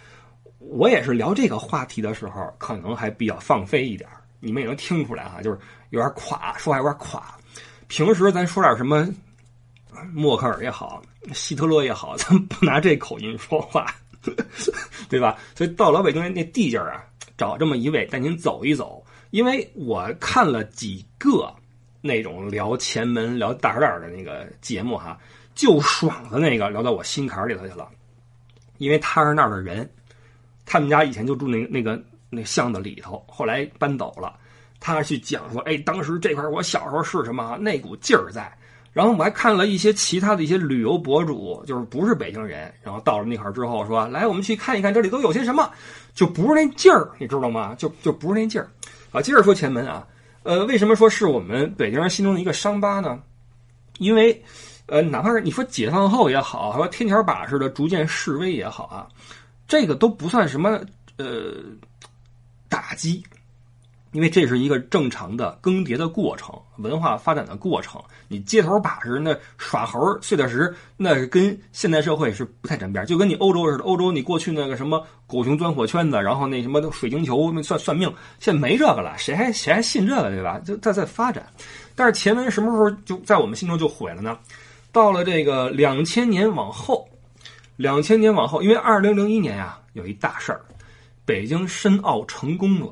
[0.57, 5.59] 我也是聊这个话题的时候，可能还比较放飞一点你们也能听出来哈，就是
[5.91, 7.21] 有点垮，说话有点垮。
[7.87, 9.07] 平时咱说点什么，
[10.15, 10.99] 默克尔也好，
[11.31, 13.85] 希特勒也好，咱不拿这口音说话。”
[15.09, 15.37] 对吧？
[15.55, 17.03] 所以到老北京那地界儿啊，
[17.37, 19.03] 找这么一位带您走一走。
[19.31, 21.53] 因为我看了几个
[22.01, 25.19] 那种聊前门、聊大栅栏的那个节目哈，
[25.53, 27.89] 就爽的那个聊到我心坎里头去了。
[28.77, 29.89] 因为他是那儿的人，
[30.65, 34.37] 他们家以前就住那那个那巷子里头，后来搬走了。
[34.79, 38.56] 他去讲说，哎，当时这块我小时候是什么那股劲儿在。
[38.97, 45.69] 然后我还看了一些其他的一些旅游博主，就是不是北京人，然后到了那块儿之后说：“来，我们去看一看这里都有些什么。”
[46.15, 47.75] 就不是那劲儿，你知道吗？
[47.77, 48.67] 就就不是那劲儿。
[49.11, 50.03] 啊，接着说前门啊，
[50.41, 53.21] 呃，为什么说是我们北京人心中的一个伤疤呢？
[53.99, 54.43] 因为，
[54.87, 59.07] 呃，哪怕是你说解放后也好，还说天桥把式的逐渐示威也好啊，
[59.67, 60.81] 这个都不算什么
[61.17, 61.53] 呃
[62.67, 63.23] 打击。
[64.17, 68.01] 因为这是一个正常的更迭的过程，文化发展的过程。
[68.27, 80.57] 你街头把式那耍猴碎大石，那跟现代社会是不太沾边就跟你欧洲似的，欧洲你过去那个什么狗熊钻火圈子，然后那什么水晶球算算命，现在没这个了，谁还谁还信这个对吧？
[80.65, 81.45] 就在在发展。
[81.93, 84.35] 但是前文什么时候就在我们心中就毁了呢？
[84.91, 87.07] 到了这个两千年往后，
[87.75, 90.61] 两千年往后，因为二零零一年呀有一大事儿，
[91.23, 92.91] 北京申奥成功了。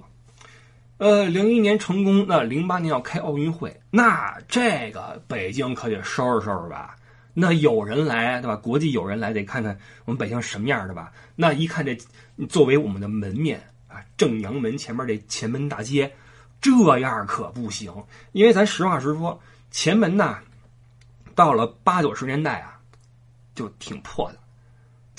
[0.97, 6.95] 呃，零一年成功，那零八年要开奥运会，那这个北京可得收拾收拾吧？
[7.34, 8.55] 那有人来，对吧？
[8.55, 11.12] 国际有人来，得看看我们北京什么样的吧？
[11.36, 11.97] 那一看这，
[12.47, 16.10] 作为我们的门面啊，正阳门前面这前门大街，
[16.62, 17.93] 这样可不行。
[18.31, 19.38] 因为咱实话实说，
[19.71, 20.39] 前门呐，
[21.36, 22.79] 到了八九十年代啊，
[23.53, 24.39] 就挺破的。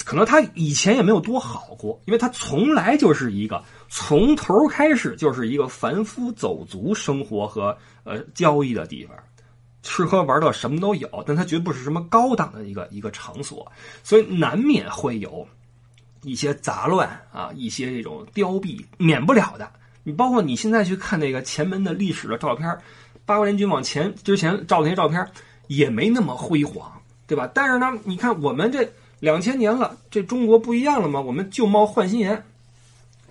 [0.06, 3.60] 可能它以前也没有多好过，因为它从来就是一个。
[3.88, 9.16] 从头开始就是一个凡夫走卒生活和呃交易的地方，
[9.82, 13.66] 吃喝玩乐什么都有，但它绝不是什么高档的一个一个场所，
[14.04, 15.44] 所以难免会有
[16.22, 19.68] 一些杂乱啊，一些这种凋敝，免不了的。
[20.04, 22.78] 你包括你现在去看那个前门的历史的照片，
[23.24, 25.28] 八国联军往前之前照那些照片
[25.66, 26.92] 也没那么辉煌，
[27.26, 27.50] 对吧？
[27.52, 28.88] 但是呢，你看我们这
[29.26, 31.20] 两千年了，这中国不一样了吗？
[31.20, 32.40] 我们旧貌换新颜。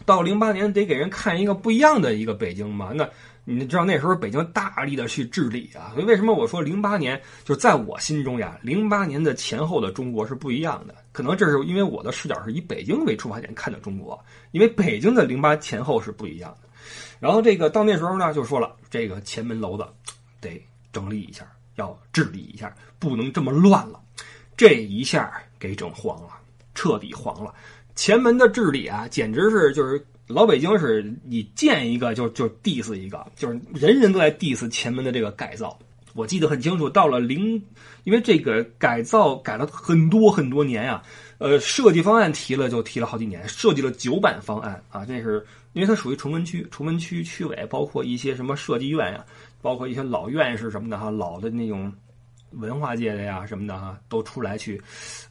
[0.06, 2.92] 到零八年得给人看一个不一样的一个北京嘛？
[2.94, 3.10] 那
[3.46, 8.60] 你知道那时候北京大力的去治理啊，所以为什么我说零八年就在我心中呀？
[8.62, 16.68] 零八年的前后的中国是不一样的，可能这是因为我的视角是以北京为出发点看的中国，因为北京的零八前后是不一样的。
[17.22, 19.88] 然后这个到那时候呢，就说了这个前门楼子
[20.42, 24.02] 得整理一下，要治理一下，不能这么乱了。
[24.58, 26.30] 这一下给整黄了，
[26.74, 27.54] 彻底黄了。
[27.96, 35.78] 前门的治理啊，简直是就是老北京是你见一个就就 diss 一个，就是人人都在 diss 前门的这个改造。
[36.14, 37.62] 我记得很清楚，到了零，
[38.06, 41.04] 因为这个改造改了很多很多年呀，
[41.40, 49.26] 呃，设计方案提了就提了好几年，设计了九版方案啊，这是因为它属于崇文区，崇文区区委包括一些什么设计院呀，
[49.62, 51.92] 包括一些老院士什么的哈，老的那种
[52.56, 54.82] 文化界的呀什么的哈，都出来去，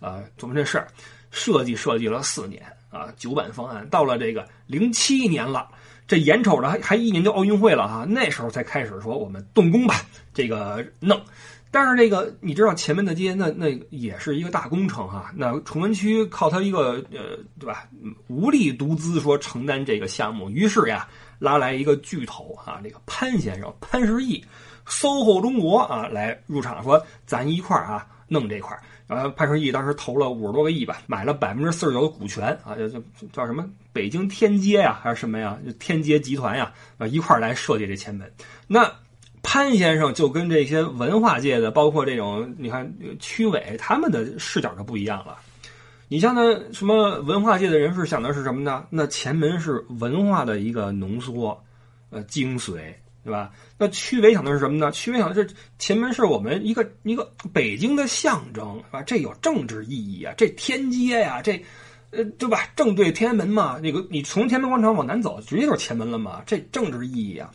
[0.01, 0.87] 啊，琢磨这事儿。
[1.31, 5.69] 设计设计了四年啊，九版方案到了这个零七年了，
[6.07, 9.97] 这眼瞅着还还一年就奥运会了哈，那时候才开始说我们动工吧，
[10.33, 11.21] 这个弄。
[11.73, 17.89] 但是这个你知道前面的街那那也是一个大工程哈，那崇文区靠他一个呃对吧，
[18.29, 21.09] 无力独资说承担这个项目，于是呀
[21.41, 24.41] 拉来一个巨头啊，这个潘先生潘石屹
[24.87, 28.83] ，SOHO 中国啊来入场说咱一块儿啊弄这块儿。
[29.07, 33.01] 然后潘石屹当时投了五十多个亿吧，买了百分之四十九的股权啊，叫
[33.33, 35.59] 叫什么北京天街呀，还是什么呀？
[35.79, 38.33] 天街集团呀，啊一块来设计这前门。
[38.67, 38.91] 那
[39.43, 45.37] 潘先生就跟这些文化界的，包括这种你看区委他们的视角就不一样了。
[46.09, 48.87] 你像那什么文化界的人士想的是什么呢？
[48.89, 51.63] 那前门是文化的一个浓缩，
[52.09, 52.95] 呃精髓。
[53.25, 53.51] 对吧？
[53.79, 54.93] 那区委想的是什么呢？
[54.93, 59.03] 区委想的是前门是我们一个一个北京的象征，是吧？
[59.03, 60.35] 这有政治意义啊！
[60.37, 61.53] 这天街呀，这，
[62.11, 62.69] 呃，对吧？
[62.77, 63.79] 正对天安门嘛。
[63.83, 66.43] 那个你从天安门广场往南走，直接就是前门了嘛。
[66.45, 67.51] 这政治意义啊！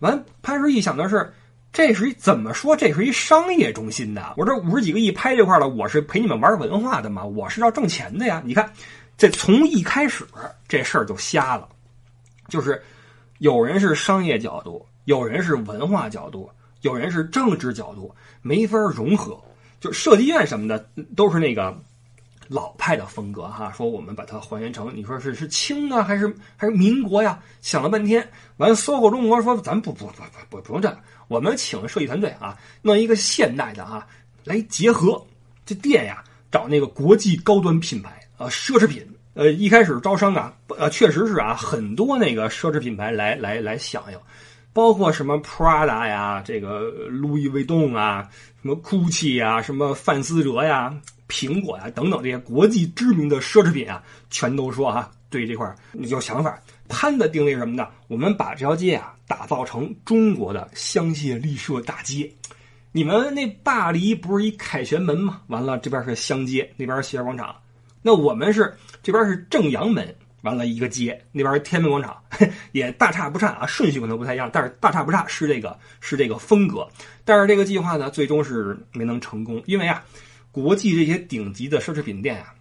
[0.00, 1.32] 完，潘石屹想的是，
[1.72, 2.76] 这是一怎么说？
[2.76, 4.34] 这是一商业中心的。
[4.36, 7.24] 我这五十几个亿拍这块了，我是陪你们玩文化的嘛？
[7.24, 8.42] 我是要挣钱的呀！
[8.44, 8.72] 你看，
[9.16, 10.26] 这从一开始
[10.66, 11.68] 这事儿就瞎了，
[12.48, 12.82] 就是
[13.38, 14.84] 有人是商业角度。
[15.04, 16.50] 有人是文化角度，
[16.82, 19.38] 有人是政治角度，没法融合。
[19.80, 20.86] 就设计院什么的，
[21.16, 21.76] 都是那个
[22.46, 23.72] 老派的风格哈。
[23.76, 27.40] 说我们把它还原成，你说是是清啊，还是还是民国呀？
[27.60, 28.24] 想了半天，
[28.58, 34.06] 完，SOHO 中国说咱不不不不不不用这个，我们请设计团队啊，弄一个现代的啊，
[34.44, 35.20] 来结合
[35.66, 39.04] 这店呀，找那个国际高端品牌啊，奢侈品。
[39.34, 44.18] 呃，一开始招商啊，呃，确实是啊，很多那个奢侈品牌来来来响应。
[44.72, 48.28] 包括什么 Prada 呀，这个路易威登啊，
[48.62, 50.94] 什么 Gucci 啊，什么范思哲呀，
[51.28, 56.58] 苹果呀等等这些国际知名的奢侈品啊，全都说啊，对这块有想法。
[56.88, 57.86] 潘的定位是什么呢？
[58.08, 62.30] 我们把这条街啊打造成中国的香榭丽舍大街，
[62.92, 65.40] 你们那大篱不是一凯旋门吗？
[65.46, 67.54] 完了，这边是香街，那边是西园广场。
[68.02, 72.22] 那我们是这边是正阳门，完了一个街，那边天安门广场，
[72.72, 76.86] 也大差不差啊，顺序可能不太一样，但是大差不差是这个是这个风格。
[77.24, 80.04] 但是这个计划呢，最终是没能成功，因为啊，
[80.50, 82.54] 国际这些顶级的奢侈品店啊，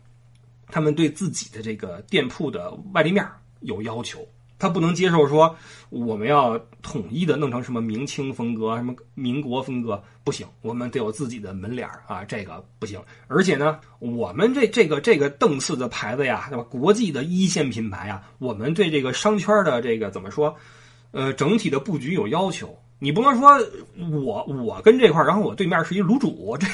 [0.68, 3.28] 他们对自己的这个店铺的外立面
[3.60, 4.28] 有要求。
[4.62, 5.56] 他不能接受说
[5.90, 13.02] 我们要统一的弄成什么明清风格、什么民国风格，不行，我们得有自己的门脸啊，这个不行。
[13.28, 16.64] 而且呢，我们这这个这个档次的牌子呀，对吧？
[16.70, 20.56] 国际的一线品牌啊，我们对这个商圈的这个怎么说？
[21.10, 23.60] 呃，整体的布局有要求，你不能说
[24.12, 26.68] 我我跟这块，然后我对面是一卤煮这。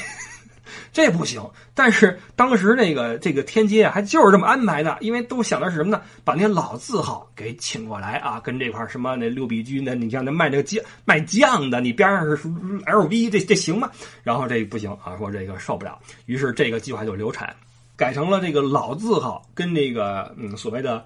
[0.93, 1.41] 这不行，
[1.73, 6.01] 但是当时那个这个天街啊，还就是这么安排的，因为都想的是什么呢？
[6.23, 13.91] 把那些老字号给请过来啊，跟这块什么那六必居那，你像那卖这个酱卖酱的，你边上是 LV，这这行吗？
[14.23, 17.55] 然后这不行啊，说这个受不了，于是这个计划就流产，
[17.95, 21.05] 改成了这个老字号跟这个嗯所谓的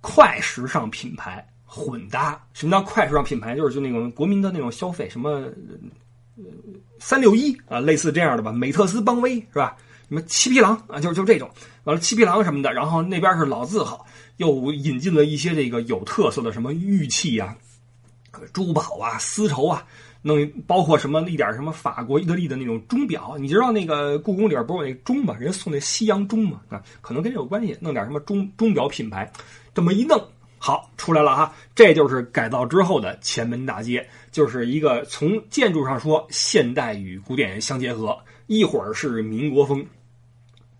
[0.00, 2.40] 快时尚品牌混搭。
[2.52, 3.56] 什么叫快时尚品牌？
[3.56, 5.42] 就是就那种国民的那种消费，什么。
[6.98, 9.76] 三六一啊，类似这样的吧，美特斯邦威是吧？
[10.08, 11.50] 什么七匹狼啊，就就这种，
[11.84, 14.04] 完了七匹狼什么的，然后那边是老字号，
[14.36, 17.56] 又引进了一些这个有特色的什么玉器啊、
[18.52, 19.86] 珠宝啊、丝绸啊，
[20.20, 25.34] 弄包括什么一点什么法国、意大利的那种钟表，你知道那个故宫里边不是有那钟吗？
[25.38, 29.32] 人家送那西洋钟嘛啊，可能跟这有关系，弄点什么钟钟表品牌，
[29.72, 30.22] 这么一弄。
[30.66, 39.84] 好，出来了哈，这就是改造之后的前门大街，就是一个从建筑上说现代与古典相结合，一会儿是民国风，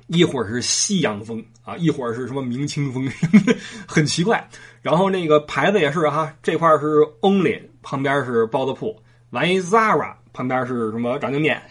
[0.07, 3.07] 一会儿是西洋风啊，一会儿是什么明清风，
[3.87, 4.49] 很奇怪。
[4.81, 8.99] 然后那个牌子也是哈，这块是 Only，旁边是包子铺，
[9.33, 11.62] 完一 Zara，旁边是什么炸酱面，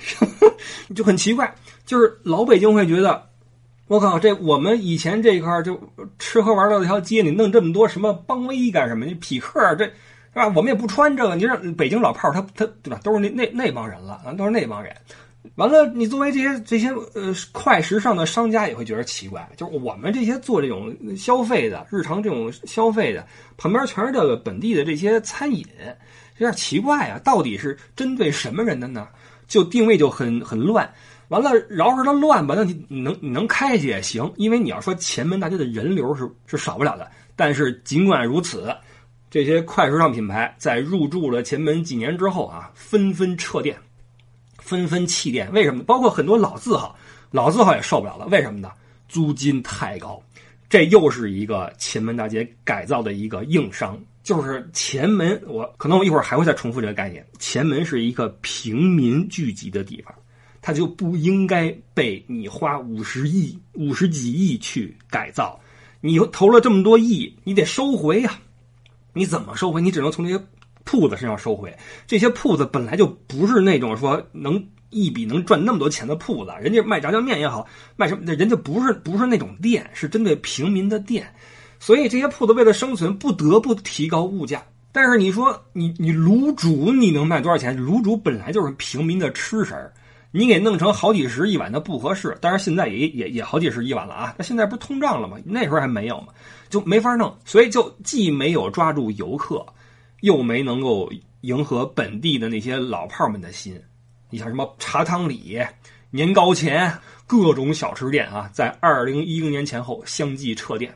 [0.95, 1.51] 就很奇怪，
[1.83, 3.27] 就是老北京会觉得。
[3.87, 5.79] 我靠，这我们以前这一块就
[6.17, 9.05] 吃喝玩乐这条街，你弄这么多什么邦威干什么？
[9.05, 9.91] 你匹克这是
[10.33, 10.47] 吧？
[10.55, 11.35] 我们也不穿这个。
[11.35, 12.99] 你让北京老炮他他对吧？
[13.03, 14.95] 都是那那那帮人了，都是那帮人。
[15.55, 25.63] 完了，你作为这些这些呃快时尚的商家也会觉得奇怪，就是我们这些做这种消费的日常这种消费的，旁边全是这个本地的这些餐饮，
[26.37, 27.19] 有点奇怪啊！
[27.23, 29.09] 到底是针对什么人的呢？
[29.45, 30.89] 就定位就很很乱。
[31.33, 37.09] 完了，饶是它乱吧，那你能你能开去也行，因为你要说前门大街的人流是是少不了的。
[37.35, 38.71] 但是尽管如此，
[39.31, 43.75] 这些快时尚品牌在入驻了前门几年之后啊，纷纷撤店，
[44.59, 45.51] 纷纷弃店。
[45.51, 45.83] 为什么？
[45.83, 46.95] 包括很多老字号，
[47.31, 48.27] 老字号也受不了了。
[48.27, 48.69] 为什么呢？
[49.09, 50.21] 租金太高。
[50.69, 55.41] 这又是一个前门大街改造的一个硬伤，就是前门。
[55.47, 57.25] 我可能我一会儿还会再重复这个概念。
[57.39, 60.13] 前门是一个平民聚集的地方。
[60.65, 65.59] 它就不应该被你花五十亿、五十几亿去改造，
[65.99, 68.39] 你投了这么多亿，你得收回呀！
[69.13, 69.81] 你怎么收回？
[69.81, 70.41] 你只能从这些
[70.85, 71.75] 铺子身上收回。
[72.07, 81.27] 这些铺子本来就不是那种说能一笔能赚那么多钱的铺子，人家卖炸酱面也好，卖什么，人家不是不是那种店，是针对平民的店。
[81.77, 84.63] 所以这些铺子为了生存，不得不提高物价。
[84.93, 87.77] 但是你说你你卤煮你能卖多少钱？
[87.77, 89.91] 卤煮本来就是平民的吃食儿。
[90.35, 94.33] 你给弄成好几十一碗的不合适，但是现在也也也好几十一碗了啊！
[94.35, 95.37] 那现在不是通胀了吗？
[95.45, 96.29] 那时候还没有嘛，
[96.71, 99.63] 就没法弄，所以就既没有抓住游客，
[100.21, 101.07] 又没能够
[101.41, 103.79] 迎合本地的那些老炮们的心。
[104.31, 105.61] 你像什么茶汤里、
[106.09, 106.91] 年糕前
[107.27, 110.91] 各种小吃店啊，在二零一零年前后相继撤店，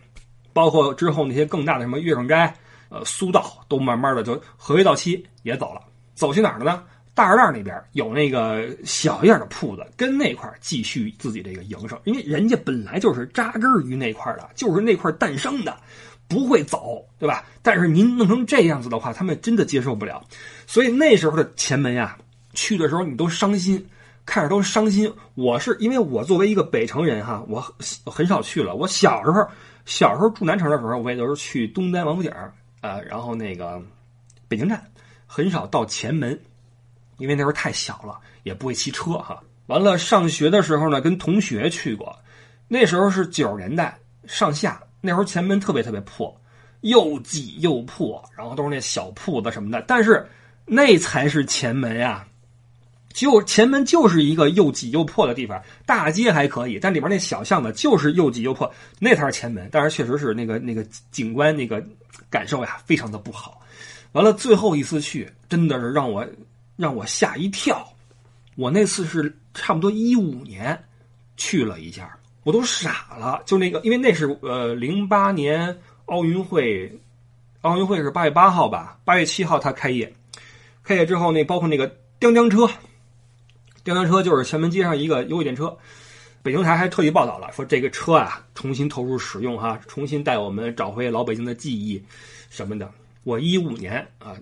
[0.51, 2.51] 包括之后那些更大的什么月盛斋、
[2.89, 5.81] 呃苏道，都慢慢的就合约到期也走了，
[6.15, 6.83] 走去哪儿了呢？
[7.17, 15.75] 大栅栏那边有那个小一点的铺子，跟那块继续自己这个营生，因为人家本来就是扎根于那块的，就是那块诞生的，
[16.27, 17.43] 不会走，对吧？
[17.63, 20.23] 但是您弄成这样子的话，他们真的接受不了。
[20.67, 22.15] 所以那时候的前门呀，
[22.53, 23.83] 去的时候你都伤心，
[24.23, 25.11] 看着都伤心。
[25.33, 27.59] 我是因为我作为一个北城人哈，我
[28.05, 28.75] 很少去了。
[28.75, 29.43] 我小时候
[29.85, 32.31] 小时候住南城的时候，我也都是去东单王府井
[32.81, 33.81] 啊，然后那个
[34.47, 34.79] 北京站，
[35.25, 36.39] 很少到前门。
[37.17, 39.41] 因为那时候太小了，也不会骑车哈。
[39.67, 42.17] 完了，上学的时候呢，跟同学去过。
[42.69, 46.33] 那时候是九十年代上下，那时候前门特别特别破，
[46.81, 49.83] 又挤又破，然后都是那小铺子什么的。
[49.87, 50.25] 但是
[50.65, 52.25] 那才是前门呀，
[53.11, 55.61] 就前门就是一个又挤又破的地方。
[55.85, 59.67] 大街还可以，但里边那小巷子就是又挤又破，那才是前门。
[59.71, 61.85] 但是确实是那个那个景观那个
[62.29, 63.59] 感受呀，非常的不好。
[64.13, 66.25] 完了，最后一次去，真的是让我。
[66.77, 67.85] 让我吓一跳，
[68.55, 70.81] 我那次是差不多一五年
[71.35, 73.41] 去了一下，我都傻了。
[73.45, 76.97] 就那个，因为那是呃零八年奥运会，
[77.61, 78.99] 奥运会是八月八号吧？
[79.03, 80.13] 八月七号它开业，
[80.83, 81.87] 开业之后那包括那个
[82.19, 82.65] 叮叮车，
[83.83, 85.77] 叮叮车就是前门街上一个优惠电车。
[86.43, 92.01] 北京台还特意报道了，说这个车啊重新投入使用哈，重新带我们找回老北京的记忆
[92.49, 92.89] 什么的。
[93.23, 94.37] 我一五年啊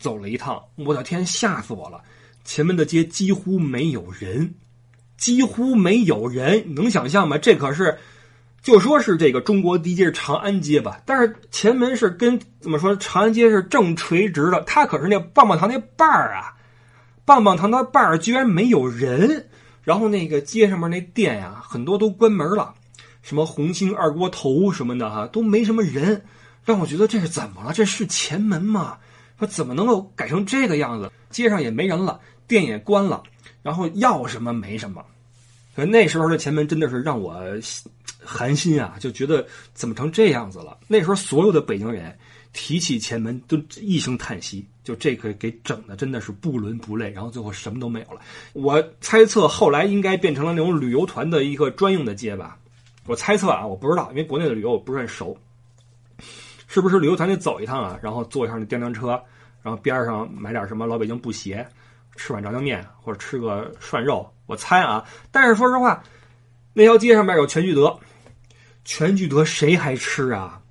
[0.00, 2.02] 走了一趟，我的天，吓死我了！
[2.42, 4.54] 前门的街几乎没有人，
[5.18, 7.36] 几乎没有人，能想象吗？
[7.38, 7.98] 这可是
[8.62, 12.96] 就说是这个中国第一街是长安街吧，但是前门是跟怎么说？
[12.96, 16.56] 长安街是正垂直的，它可是那棒棒糖那瓣儿啊，
[17.26, 19.46] 棒棒糖的瓣儿居然没有人。
[19.82, 22.74] 然后那个街上面那店呀，很多都关门了，
[23.22, 26.22] 什么红星二锅头什么的哈，都没什么人，
[26.64, 27.72] 让我觉得这是怎么了？
[27.72, 28.98] 这是前门吗？
[29.40, 31.10] 说怎么能够改成这个样子？
[31.30, 33.24] 街上也没人了，店也关了，
[33.62, 35.04] 然后要什么没什么。
[35.74, 37.42] 可那时候的前门真的是让我
[38.22, 40.78] 寒心啊，就觉得怎么成这样子了？
[40.86, 42.16] 那时候所有的北京人。
[42.52, 48.20] 提起前门都一声叹息，就这个给整的真的是不伦不类，然后最后什么都没有了。
[48.54, 52.58] 我猜测后来应该变成了那种旅游团的一个专用的街吧。
[53.06, 55.38] 我猜测啊，我不知道，因为国内的旅游我不是很熟，
[56.72, 57.98] 是不是旅游团得走一趟啊？
[58.00, 59.20] 然后坐一下那电单车，
[59.60, 61.66] 然后边上买点什么老北京布鞋，
[62.14, 64.32] 吃碗炸酱面或者吃个涮肉。
[64.46, 66.00] 我猜啊，但是说实话，
[66.72, 67.98] 那条街上面有全聚德，
[68.84, 70.62] 全聚德谁还吃啊？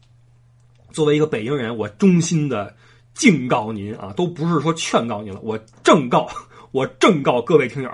[0.92, 2.74] 作为一个北京人，我衷心的
[3.14, 6.30] 敬告您啊，都不是说劝告您了，我正告，
[6.72, 7.92] 我正告各位听友，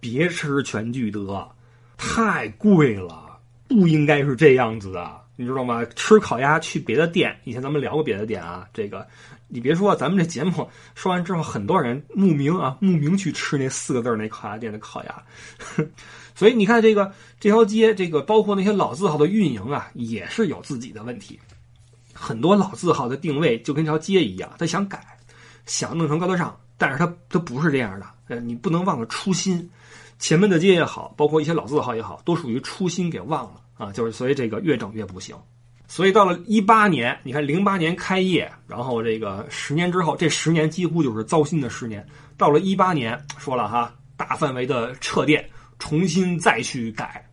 [0.00, 1.46] 别吃全聚德，
[1.98, 3.38] 太贵了，
[3.68, 5.84] 不应该是这样子的，你知道吗？
[5.96, 9.04] 吃烤鸭去别的店，以前咱们聊过别的店啊，这个
[9.48, 15.22] 你别说，咱们这节目说完之后，很多人慕名啊，慕名去吃那四个字那烤鸭店的烤鸭，
[16.32, 21.40] 所以你看这个这条街，这个包括那些老字号的运营啊，也是有自己的问题。
[22.14, 25.04] 很多老字号的定位就跟条街一样，他想改，
[25.66, 28.06] 想弄成高大上，但是他他不是这样的。
[28.28, 29.68] 呃，你不能忘了初心。
[30.18, 33.92] 前门的街也好，包括一些老字号也好，都属于初心给忘了啊。
[33.92, 35.36] 就是所以这个越整越不行。
[35.88, 42.06] 所以到了一八年，你看零八年开业，然后这个十年之后，这十年几乎就是糟心的十年。
[42.38, 45.46] 到了一八年，说了哈，大范围的撤店，
[45.78, 47.28] 重新再去改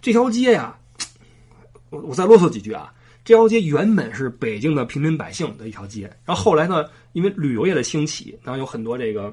[0.00, 0.76] 这条街呀。
[1.90, 2.92] 我我再啰嗦几句啊。
[3.22, 9.32] 这条街原本是北京的平民百姓的一条街，然后后来呢，因为旅游业的兴起，然后有很多这个，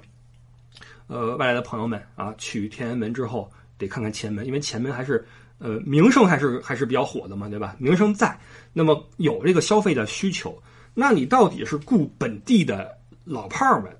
[1.07, 5.25] 呃，外来的朋友们啊，去天安门之后得看看前门，因为前门还是
[5.59, 7.75] 呃名声还是还是比较火的嘛，对吧？
[7.79, 8.37] 名声在，
[8.73, 10.57] 那么有这个消费的需求，
[10.93, 13.91] 那你到底是雇本地的老炮儿们，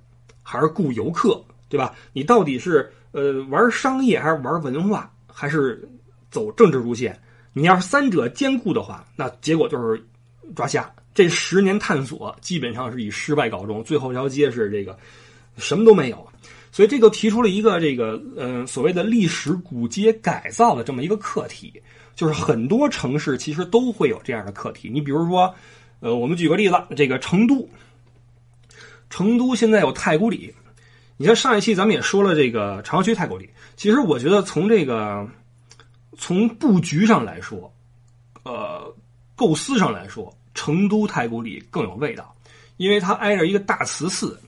[0.44, 1.96] 还是雇游客，对吧？
[2.14, 5.88] 你到底是呃玩商业还是玩文化，还是
[6.30, 7.20] 走政治路线？
[7.54, 10.06] 你要是三者兼顾的话，那结果就是
[10.56, 10.92] 抓瞎。
[11.16, 14.96] 这十年探索基本上是以失败告终，最后一条街是这个
[15.58, 16.28] 什么都没有。
[16.78, 21.74] 所以这就提出了一个这个嗯所谓的历史古街改造的这么一个课题，
[22.16, 24.88] 就是很多城市其实都会有这样的课题。
[24.88, 25.52] 你比如说，
[26.02, 27.68] 呃，我们举个例子，这个成都，
[29.10, 30.54] 成都现在有太古里。
[31.18, 35.28] 你像上一期咱们也说了这个朝阳区太古里，其实我觉得从这个。
[36.20, 37.72] 从布局上来说，
[38.44, 38.92] 呃，
[39.36, 42.36] 构思上来说，成都太古里更有味道，
[42.78, 44.40] 因为它挨着一个大慈寺，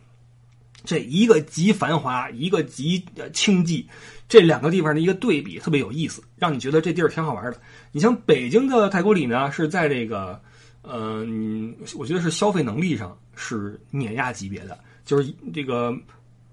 [0.90, 3.86] 这一个极繁华，一个极清寂，
[4.28, 7.62] 这两个地方的一个对比特别有意思，让你觉得这地儿挺好玩的。
[7.92, 10.42] 你像北京的太古里呢，是在这个，
[10.82, 15.96] 嗯，我觉得是消费能力上是碾压级别的，就是这个，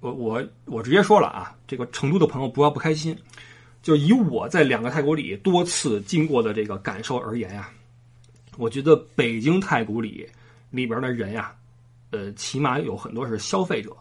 [0.01, 3.17] 我我我直接说了啊，这个成都的朋友不要不开心。
[3.81, 7.71] 就以我在两个太古里多次经过的这个感受而言呀，
[8.59, 10.29] 我觉得北京太古里
[10.69, 11.55] 里边的人呀，
[12.11, 13.97] 呃，起码有很多是消费者，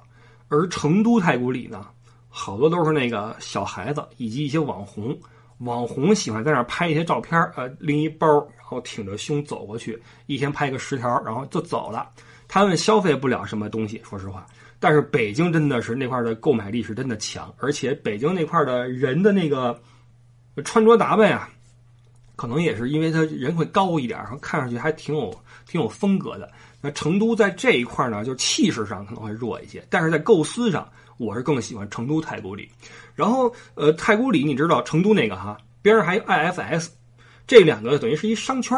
[0.48, 1.88] 而成都太古里呢，
[2.30, 5.18] 好多都是那个小孩子以及一些网红，
[5.60, 8.28] 网红喜欢在那儿拍一些照片呃，拎一包，
[8.58, 12.10] 然后挺着胸走过去，一天拍个十条，然后就走了，
[12.48, 14.46] 他们消费不了什么东西，说实话。
[14.80, 19.82] 但是北京真的是那块的购买力是真的强，而且北京那块的人的那个
[20.64, 21.50] 穿着打扮呀，
[22.36, 25.34] 可能也是因为他人会高一点，然后看上去还挺有
[25.66, 26.52] 挺有风格的。
[26.86, 32.70] 那成都在这一块呢，就气势上可能会弱一些，但是在构思上，我是更喜欢成都太古里。
[33.16, 36.90] 然后呃，太古里你知道成都那个哈边上还有 IFS，
[37.48, 38.78] 这两个等于是一商圈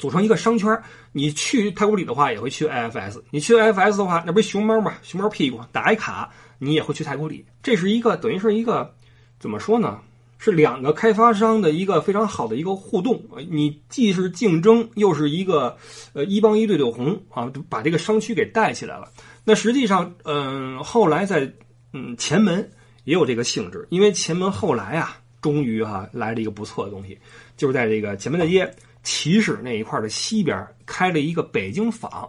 [0.00, 0.82] 组成一个商圈。
[1.12, 4.94] 你去太古里的话，也会去 IFS；你去 IFS 的话，那不是熊猫嘛？
[5.04, 6.28] 熊猫屁股打一卡，
[6.58, 7.46] 你也会去太古里。
[7.62, 8.92] 这是一个等于是一个
[9.38, 10.00] 怎么说呢？
[10.38, 13.22] 是两个开发商的一个非常好的一个互动。
[13.50, 15.76] 你既是竞争，又是一个
[16.12, 19.10] 呃一帮一对对红啊，把这个商区给带起来了。
[19.44, 21.52] 那实际上，嗯，后来在
[21.92, 22.70] 嗯前门
[23.04, 27.18] 也有这个性质，因为前门后来啊，终于哈来了一个不错的东西，
[27.56, 28.70] 就是在这个前门大街。
[29.02, 32.28] 起始那一块的西边开了一个北京坊，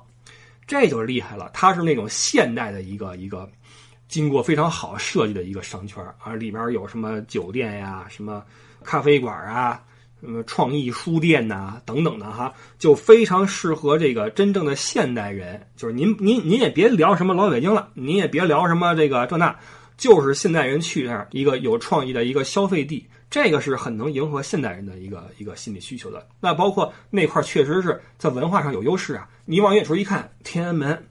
[0.67, 1.49] 这就厉害了。
[1.51, 3.49] 它是那种现代的一个一个，
[4.07, 8.43] 经过非常好设计的一个商圈啊，里边有什么酒店呀、什么
[8.83, 9.83] 咖啡馆啊、
[10.21, 15.67] 什么创意书店呐等等的哈，就非常适合这个真正的现代人。
[15.75, 19.55] 就是您您您也别聊什么老北京了，您也别聊什么这个这那，
[19.97, 23.05] 就是现代人去那儿一个有创意的一个消费地。
[23.29, 26.25] 这个是很能迎合现代人的一个一个心理需求的。
[26.39, 29.27] 那包括那块确实是在文化上有优势啊。
[29.43, 31.05] 你往远处一看，天安门，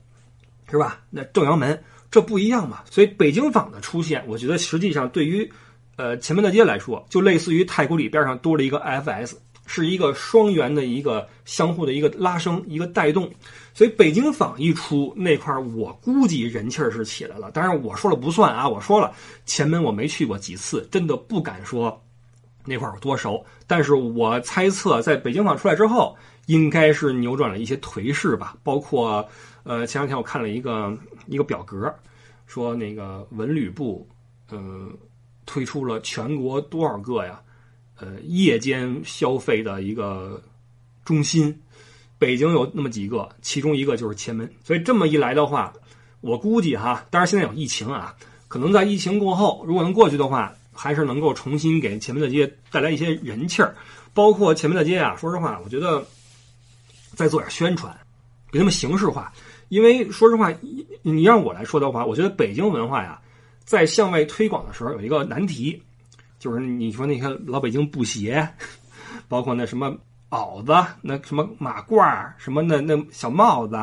[0.70, 1.01] 是吧？
[1.11, 2.80] 那正阳门，这不一样嘛。
[2.90, 5.50] 所以北京坊的出现，我觉得实际上对于
[5.96, 9.34] 呃前门大街来说，就类似于太古里边上多了一个 FS，
[9.66, 13.30] 是一个双元的一个相互的一个拉升、一个带动。
[13.74, 17.50] 所以北京坊一出，那块儿我估计人气儿是起来了。
[17.50, 19.12] 当然我说了不算啊，我说了
[19.44, 22.02] 前门我没去过几次，真的不敢说。
[22.68, 23.44] 那块儿有多熟？
[23.66, 28.57] 但是我猜测，在北京坊出来之后，应该是扭转了一些颓势吧。
[28.64, 29.24] 包括，
[29.62, 30.92] 呃，前两天我看了一个
[31.27, 31.95] 一个表格，
[32.47, 34.09] 说那个文旅部，
[34.51, 34.97] 嗯，
[35.45, 37.41] 推出了全国多少个呀？
[37.99, 40.43] 呃，夜间消费的一个
[41.05, 41.59] 中心，
[42.18, 44.51] 北京有那么几个，其中一个就是前门。
[44.64, 45.72] 所以这么一来的话，
[46.20, 48.14] 我估计哈，当然现在有疫情啊，
[48.49, 50.55] 可能在疫情过后，如果能过去的话。
[50.79, 53.74] 还是能够重新给前门大街带来一些人气儿，
[54.12, 55.16] 包括前门大街啊。
[55.16, 56.07] 说实话，我觉得
[57.14, 57.99] 再做点宣传，
[58.51, 59.33] 别那么形式化。
[59.68, 60.52] 因为说实话，
[61.02, 63.20] 你让我来说的话，我觉得北京文化呀，
[63.64, 65.82] 在向外推广的时候有一个难题，
[66.38, 68.48] 就是你说那些老北京布鞋，
[69.28, 69.96] 包括那什么
[70.30, 73.76] 袄子、那什么马褂、什么那那小帽子、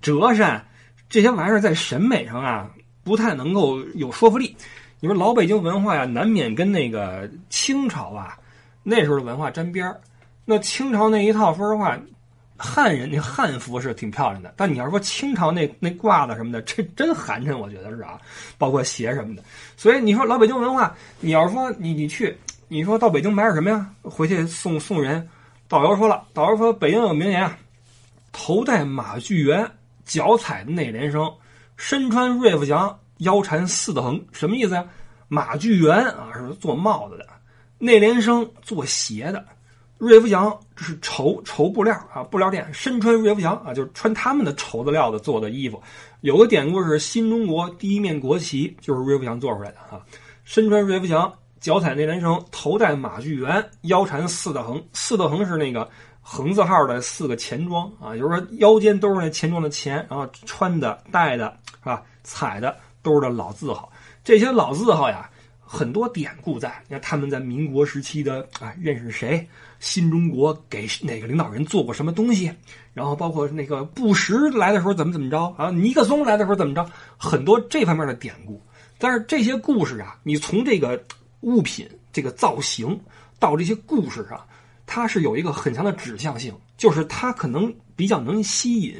[0.00, 0.66] 折扇
[1.08, 2.70] 这些玩意儿，在审美上啊，
[3.04, 4.56] 不太能够有说服力。
[5.00, 8.36] 你说老北京文化呀，难免跟那个清朝啊
[8.82, 10.00] 那时候的文化沾边儿。
[10.44, 11.96] 那清朝那一套，说实话，
[12.60, 14.52] 汉人那汉服是挺漂亮的。
[14.56, 18.20] 但你要说清朝那那褂子什么的，这真寒碜，我觉得是啊。
[18.58, 19.42] 包括鞋什么的。
[19.76, 22.36] 所以你说老北京文化，你要说你你去，
[22.68, 23.90] 你说到北京买点什么呀？
[24.02, 25.26] 回去送送人。
[25.66, 27.50] 导游说了，导游说北京有名言，
[28.32, 29.66] 头戴马具圆，
[30.04, 31.32] 脚踩内联升，
[31.76, 32.96] 身穿瑞福祥。
[33.20, 34.82] 腰缠四的横什么意思呀？
[35.28, 37.26] 马具圆啊是做帽子的，
[37.76, 39.44] 内联升做鞋的，
[40.00, 45.80] 瑞福祥是绸绸布料啊布料店，身穿瑞福祥啊就是穿他们的绸子料子做的衣服。
[46.22, 50.00] 有个典故是新中国第一面国旗就是瑞福祥做出来的哈。
[50.42, 51.30] 身穿瑞福祥，
[51.60, 54.82] 脚踩内联升，头戴马具圆，腰缠四大横。
[54.94, 55.86] 四大横是那个
[56.22, 62.02] 横字号的四个钱庄啊，就是说腰间都是那钱庄的钱，然后穿的戴的是吧？
[62.24, 62.74] 踩的。
[63.02, 63.90] 都是的老字号，
[64.22, 65.30] 这些老字号呀，
[65.72, 66.82] 很多典故在。
[66.88, 69.46] 你看他们在民国时期的啊，认识谁？
[69.78, 72.52] 新中国给哪个领导人做过什么东西？
[72.92, 75.70] 然后包括那个布什来的时候怎么怎么着啊？
[75.70, 76.84] 尼克松来的时候怎么着？
[77.16, 78.60] 很多这方面的典故。
[78.98, 81.00] 但是这些故事啊，你从这个
[81.42, 83.00] 物品这个造型
[83.38, 84.44] 到这些故事上，
[84.86, 88.96] 它是有一个很强的指向性，就是它可能比较能吸引。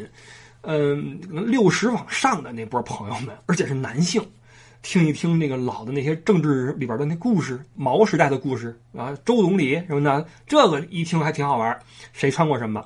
[0.62, 4.22] 嗯，六十往上的那波朋友们，而且是男性，
[4.82, 11.78] 听一听那个老的那些政治里边的那故事，毛时代的故事啊，周总理什么的，这个一听还挺好玩。
[12.12, 12.84] 谁穿过什么？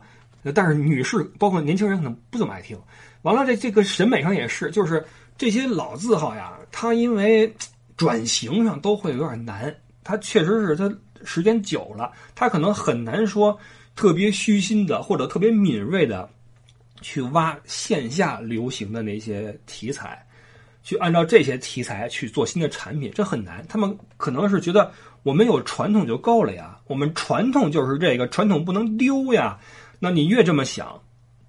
[0.55, 2.78] 但是女士，包括年轻人可能不怎么爱听。
[3.22, 5.05] 完了，这这个审美上也是，就是
[5.38, 7.55] 这些老字号呀，它因为
[7.97, 9.74] 转型上都会有点难。
[10.03, 10.92] 它确实是它
[11.24, 13.59] 时间久了，它可能很难说
[13.97, 16.28] 特别虚心的或者特别敏锐的。
[17.01, 20.26] 去挖线下流行的那些题材，
[20.85, 23.64] 去按照这些题材去做新的产品，这很难。
[23.68, 24.93] 他们可能是觉得
[25.24, 29.59] 我们有传统就够了呀，我们传统就是这个，传统不能丢呀。
[29.99, 31.01] 那你越这么想，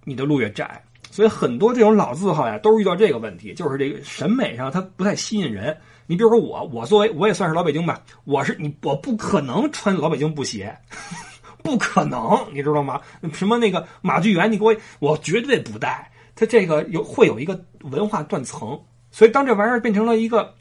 [0.05, 0.81] 你的路越窄。
[1.11, 5.77] 所以很多这种老字号呀，都是遇到这个问题，就是这个审美上它不太吸引人。
[6.07, 10.75] 你比如说我，我作为我也算是老北京吧，我是你，我不可能穿老北京布鞋。
[11.63, 13.01] 不可能，你知道吗？
[13.33, 16.11] 什么那个马具圆，你给我，我绝对不带。
[16.36, 18.79] 它这个有会有一个文化断层，
[19.16, 20.53] 所以当这玩意儿变成了一个，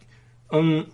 [0.53, 0.87] 嗯，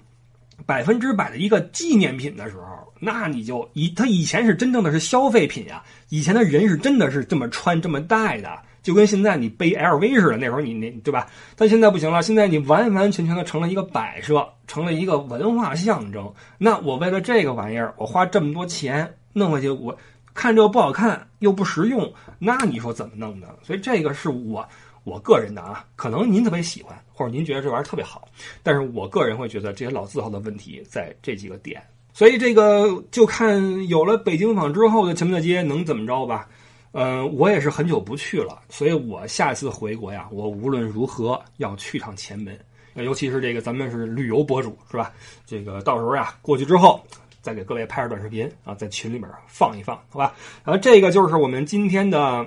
[0.65, 8.49] 百分之百的一个纪念品的时候，那你就以他以前是真正的是消费品呀，以前的人是真的是这么穿这么戴的，
[8.83, 11.27] 就跟现在你背 LV 似的，那时候你那对吧？
[11.55, 16.33] 但现在不行了，现在你完完全全的成了一个摆设，成了一个文化象征。
[16.57, 19.95] 那我为了这个玩意儿，我花这么多钱弄回去，我
[20.33, 23.55] 看这个不好看又不实用，那你说怎么弄的？
[23.63, 24.67] 所以这个是我。
[25.05, 28.29] 我个人的啊，可能您特别喜欢，或者您觉得这玩意儿特别好，
[28.63, 31.83] 但是我个人会觉得这些老字号的问题在这几个点，
[32.13, 36.47] 所以这个就看有了北京坊之后的前门大街能怎么着吧。
[36.93, 42.59] 嗯，我也是很久不去了，所以我下次回国呀，我无论如何要去趟前门，
[42.95, 45.13] 尤其是这个咱们是旅游博主是吧？
[45.47, 47.03] 这个到时候呀过去之后，
[47.41, 50.35] 再给各位拍个短视频啊，在群里面放一放，好吧？
[50.65, 52.47] 然后这个就是我们今天的。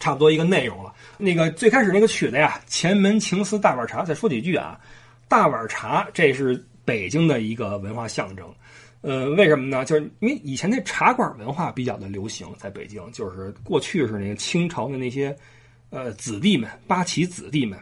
[0.00, 0.94] 差不多一个内容了。
[1.18, 4.02] 那个最开始那个曲子呀，《前门情思大碗茶》。
[4.06, 4.78] 再说几句啊，
[5.26, 8.48] 大碗茶这是北京的一个文化象征。
[9.00, 9.84] 呃，为什么呢？
[9.84, 15.36] 就是因为以前那茶馆文化比较的流行，在北京，就是过去是那个清朝的那些
[15.90, 17.78] 呃子弟们，八旗子弟们，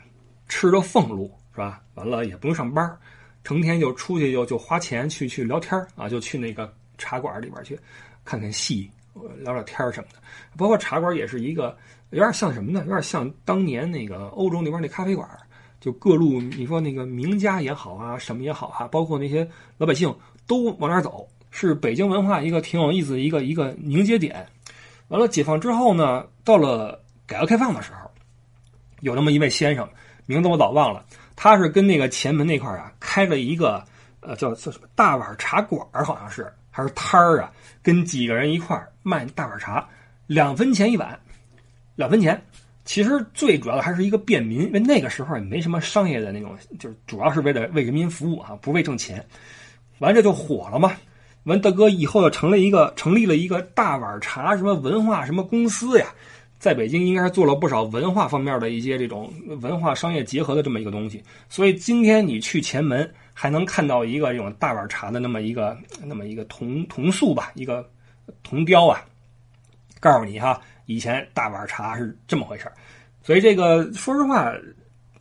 [0.49, 1.83] 吃着俸禄是吧？
[1.95, 2.99] 完了也不用上班，
[3.45, 7.79] 成天就出去就就花钱去去聊天啊，就去那个茶馆里边去
[8.25, 8.91] 看看戏，
[9.41, 10.19] 聊聊天什么的。
[10.57, 11.77] 包括茶馆也是一个。
[12.11, 12.81] 有点像什么呢？
[12.81, 15.29] 有点像当年那个欧洲那边那咖啡馆，
[15.81, 19.47] 就各路你说那个名家也好啊，什么也好啊，包括那些
[19.77, 20.15] 老百姓
[20.47, 24.47] 都往那儿走，是北京文化一个挺有意思的一个一个凝结点。
[25.09, 28.11] 完了，解放之后呢，到了改革开放的时候，
[29.01, 29.89] 有那么一位先生，
[30.27, 31.05] 名字我早忘了，
[31.35, 33.85] 他是跟那个前门那块啊开了一个
[34.21, 37.53] 呃叫叫什么大碗茶馆，好像是还是摊儿啊，
[37.83, 39.87] 跟几个人一块卖大碗茶，
[40.27, 41.19] 两分钱一碗。
[41.97, 42.41] 两分钱，
[42.85, 49.25] 其实最主要的还是一个便民，因为那个时候也没什么商业的那种，就是主要是为了为人民服务啊，不为挣钱。
[49.99, 50.93] 完这就火了嘛。
[51.45, 56.07] 完大哥以后又成了一个成立了一个大碗茶什么文化什么公司呀，
[56.59, 61.23] 在北京应该是做了不少文化方面的一些这种文化商业结合的这么一个东西。
[61.49, 67.89] 所以今天你去前门还能看到一个这种大碗茶的那么一个那么一个铜铜塑吧，一个
[68.43, 69.03] 铜雕啊，
[69.99, 70.61] 告诉你哈。
[70.87, 72.71] 以前大碗茶是这么回事
[73.23, 74.53] 所以这个说实话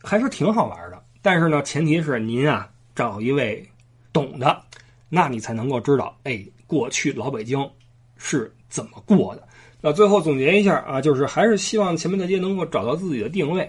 [0.02, 1.02] 还是挺好玩的。
[1.20, 3.68] 但是呢，前提是您啊找一位
[4.12, 4.62] 懂的，
[5.08, 7.68] 那你才能够知道，哎，过去老北京
[8.16, 9.46] 是怎么过的。
[9.80, 13.68] 那最后总结一下啊，就是还是希望前门大街能够找到自己的定位。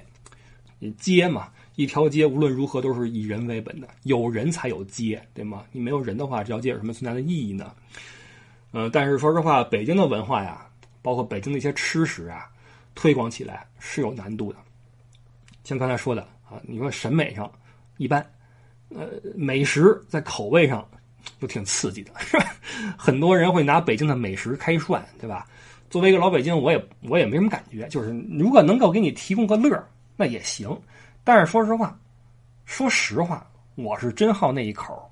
[0.99, 5.63] 街嘛，一条街无论如何都是以人为本的，有人才有街，对吗？
[5.71, 7.71] 你没有人的话，这条街有什么存在的意义呢？
[8.71, 10.63] 嗯，但是说实话，北京的文化呀。
[11.07, 12.49] 包括北京的一些吃食啊，
[12.93, 14.59] 推广起来是有难度的。
[15.63, 17.49] 像刚才说的啊，你说审美上
[17.95, 18.21] 一般，
[18.89, 20.85] 呃，美食在口味上
[21.39, 22.53] 就挺刺激的，是吧？
[22.99, 25.47] 很多人会拿北京的美食开涮，对吧？
[25.89, 27.87] 作为一个老北京，我也我也没什么感觉。
[27.87, 29.81] 就是如果能够给你提供个乐
[30.17, 30.77] 那也行。
[31.23, 31.97] 但是说实话，
[32.65, 35.09] 说实话，我是真好那一口。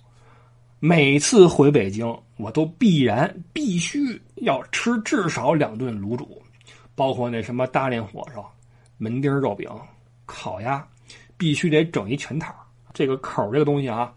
[0.81, 2.05] 每次回北京，
[2.37, 6.41] 我都必然必须要吃至少两顿卤煮，
[6.95, 8.51] 包括那什么大连火烧、
[8.97, 9.69] 门钉肉饼、
[10.25, 10.85] 烤鸭，
[11.37, 12.53] 必须得整一全套。
[12.93, 14.13] 这个口这个东西啊，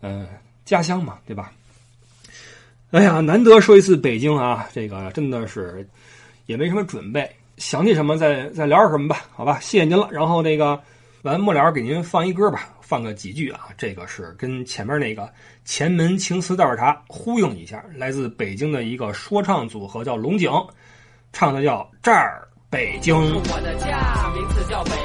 [0.00, 0.26] 嗯，
[0.64, 1.52] 家乡嘛，对吧？
[2.90, 5.88] 哎呀，难得说一次北京啊，这个真的是
[6.44, 9.58] 也没什么准备，想起什么再再聊点什么吧，好吧？
[9.60, 10.08] 谢谢您了。
[10.10, 10.78] 然后那个
[11.22, 12.68] 完末了给您放一歌吧。
[12.80, 15.32] 放个几句啊，这个是跟前面那个
[15.64, 20.50] 前门青瓷大碗茶呼应一下，来自北京的一个说唱组合叫龙井，
[21.32, 23.16] 唱的叫这儿北京。
[23.16, 25.01] 我的家名字叫北京。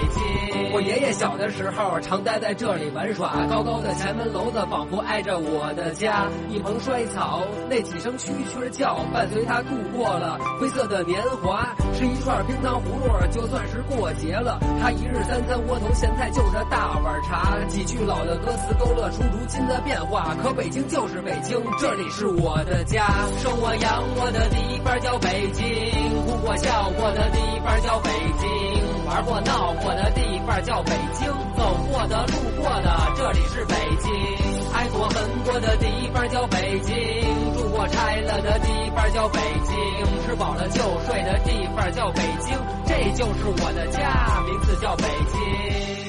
[0.74, 6.28] 我爷爷小的时候常待在这里玩耍，高高的前门楼子仿佛挨着我的家。
[6.50, 11.68] 一蓬衰草，那几声蛐蛐叫，伴随他度过了灰色的年华。
[11.94, 14.60] 吃一串冰糖葫芦，就算是过节了。
[14.82, 17.58] 他一日三餐窝头咸菜，就着大碗茶。
[17.68, 20.36] 几句老的歌词勾勒出如今的变化。
[20.44, 23.08] 可北京就是北京，这里是我的家。
[23.40, 25.66] 生我养我的地方叫北京，
[26.26, 28.10] 哭过笑过的地方叫北
[28.40, 29.07] 京。
[29.18, 34.14] 玩过闹过的地方叫北京，走过的路过的这里是北京，
[34.72, 36.96] 爱过恨过的地方叫北京，
[37.56, 42.56] 住过拆了的地方叫北京，吃饱了就睡的地方叫北京，
[42.86, 46.07] 这就是我的家，名字叫北京。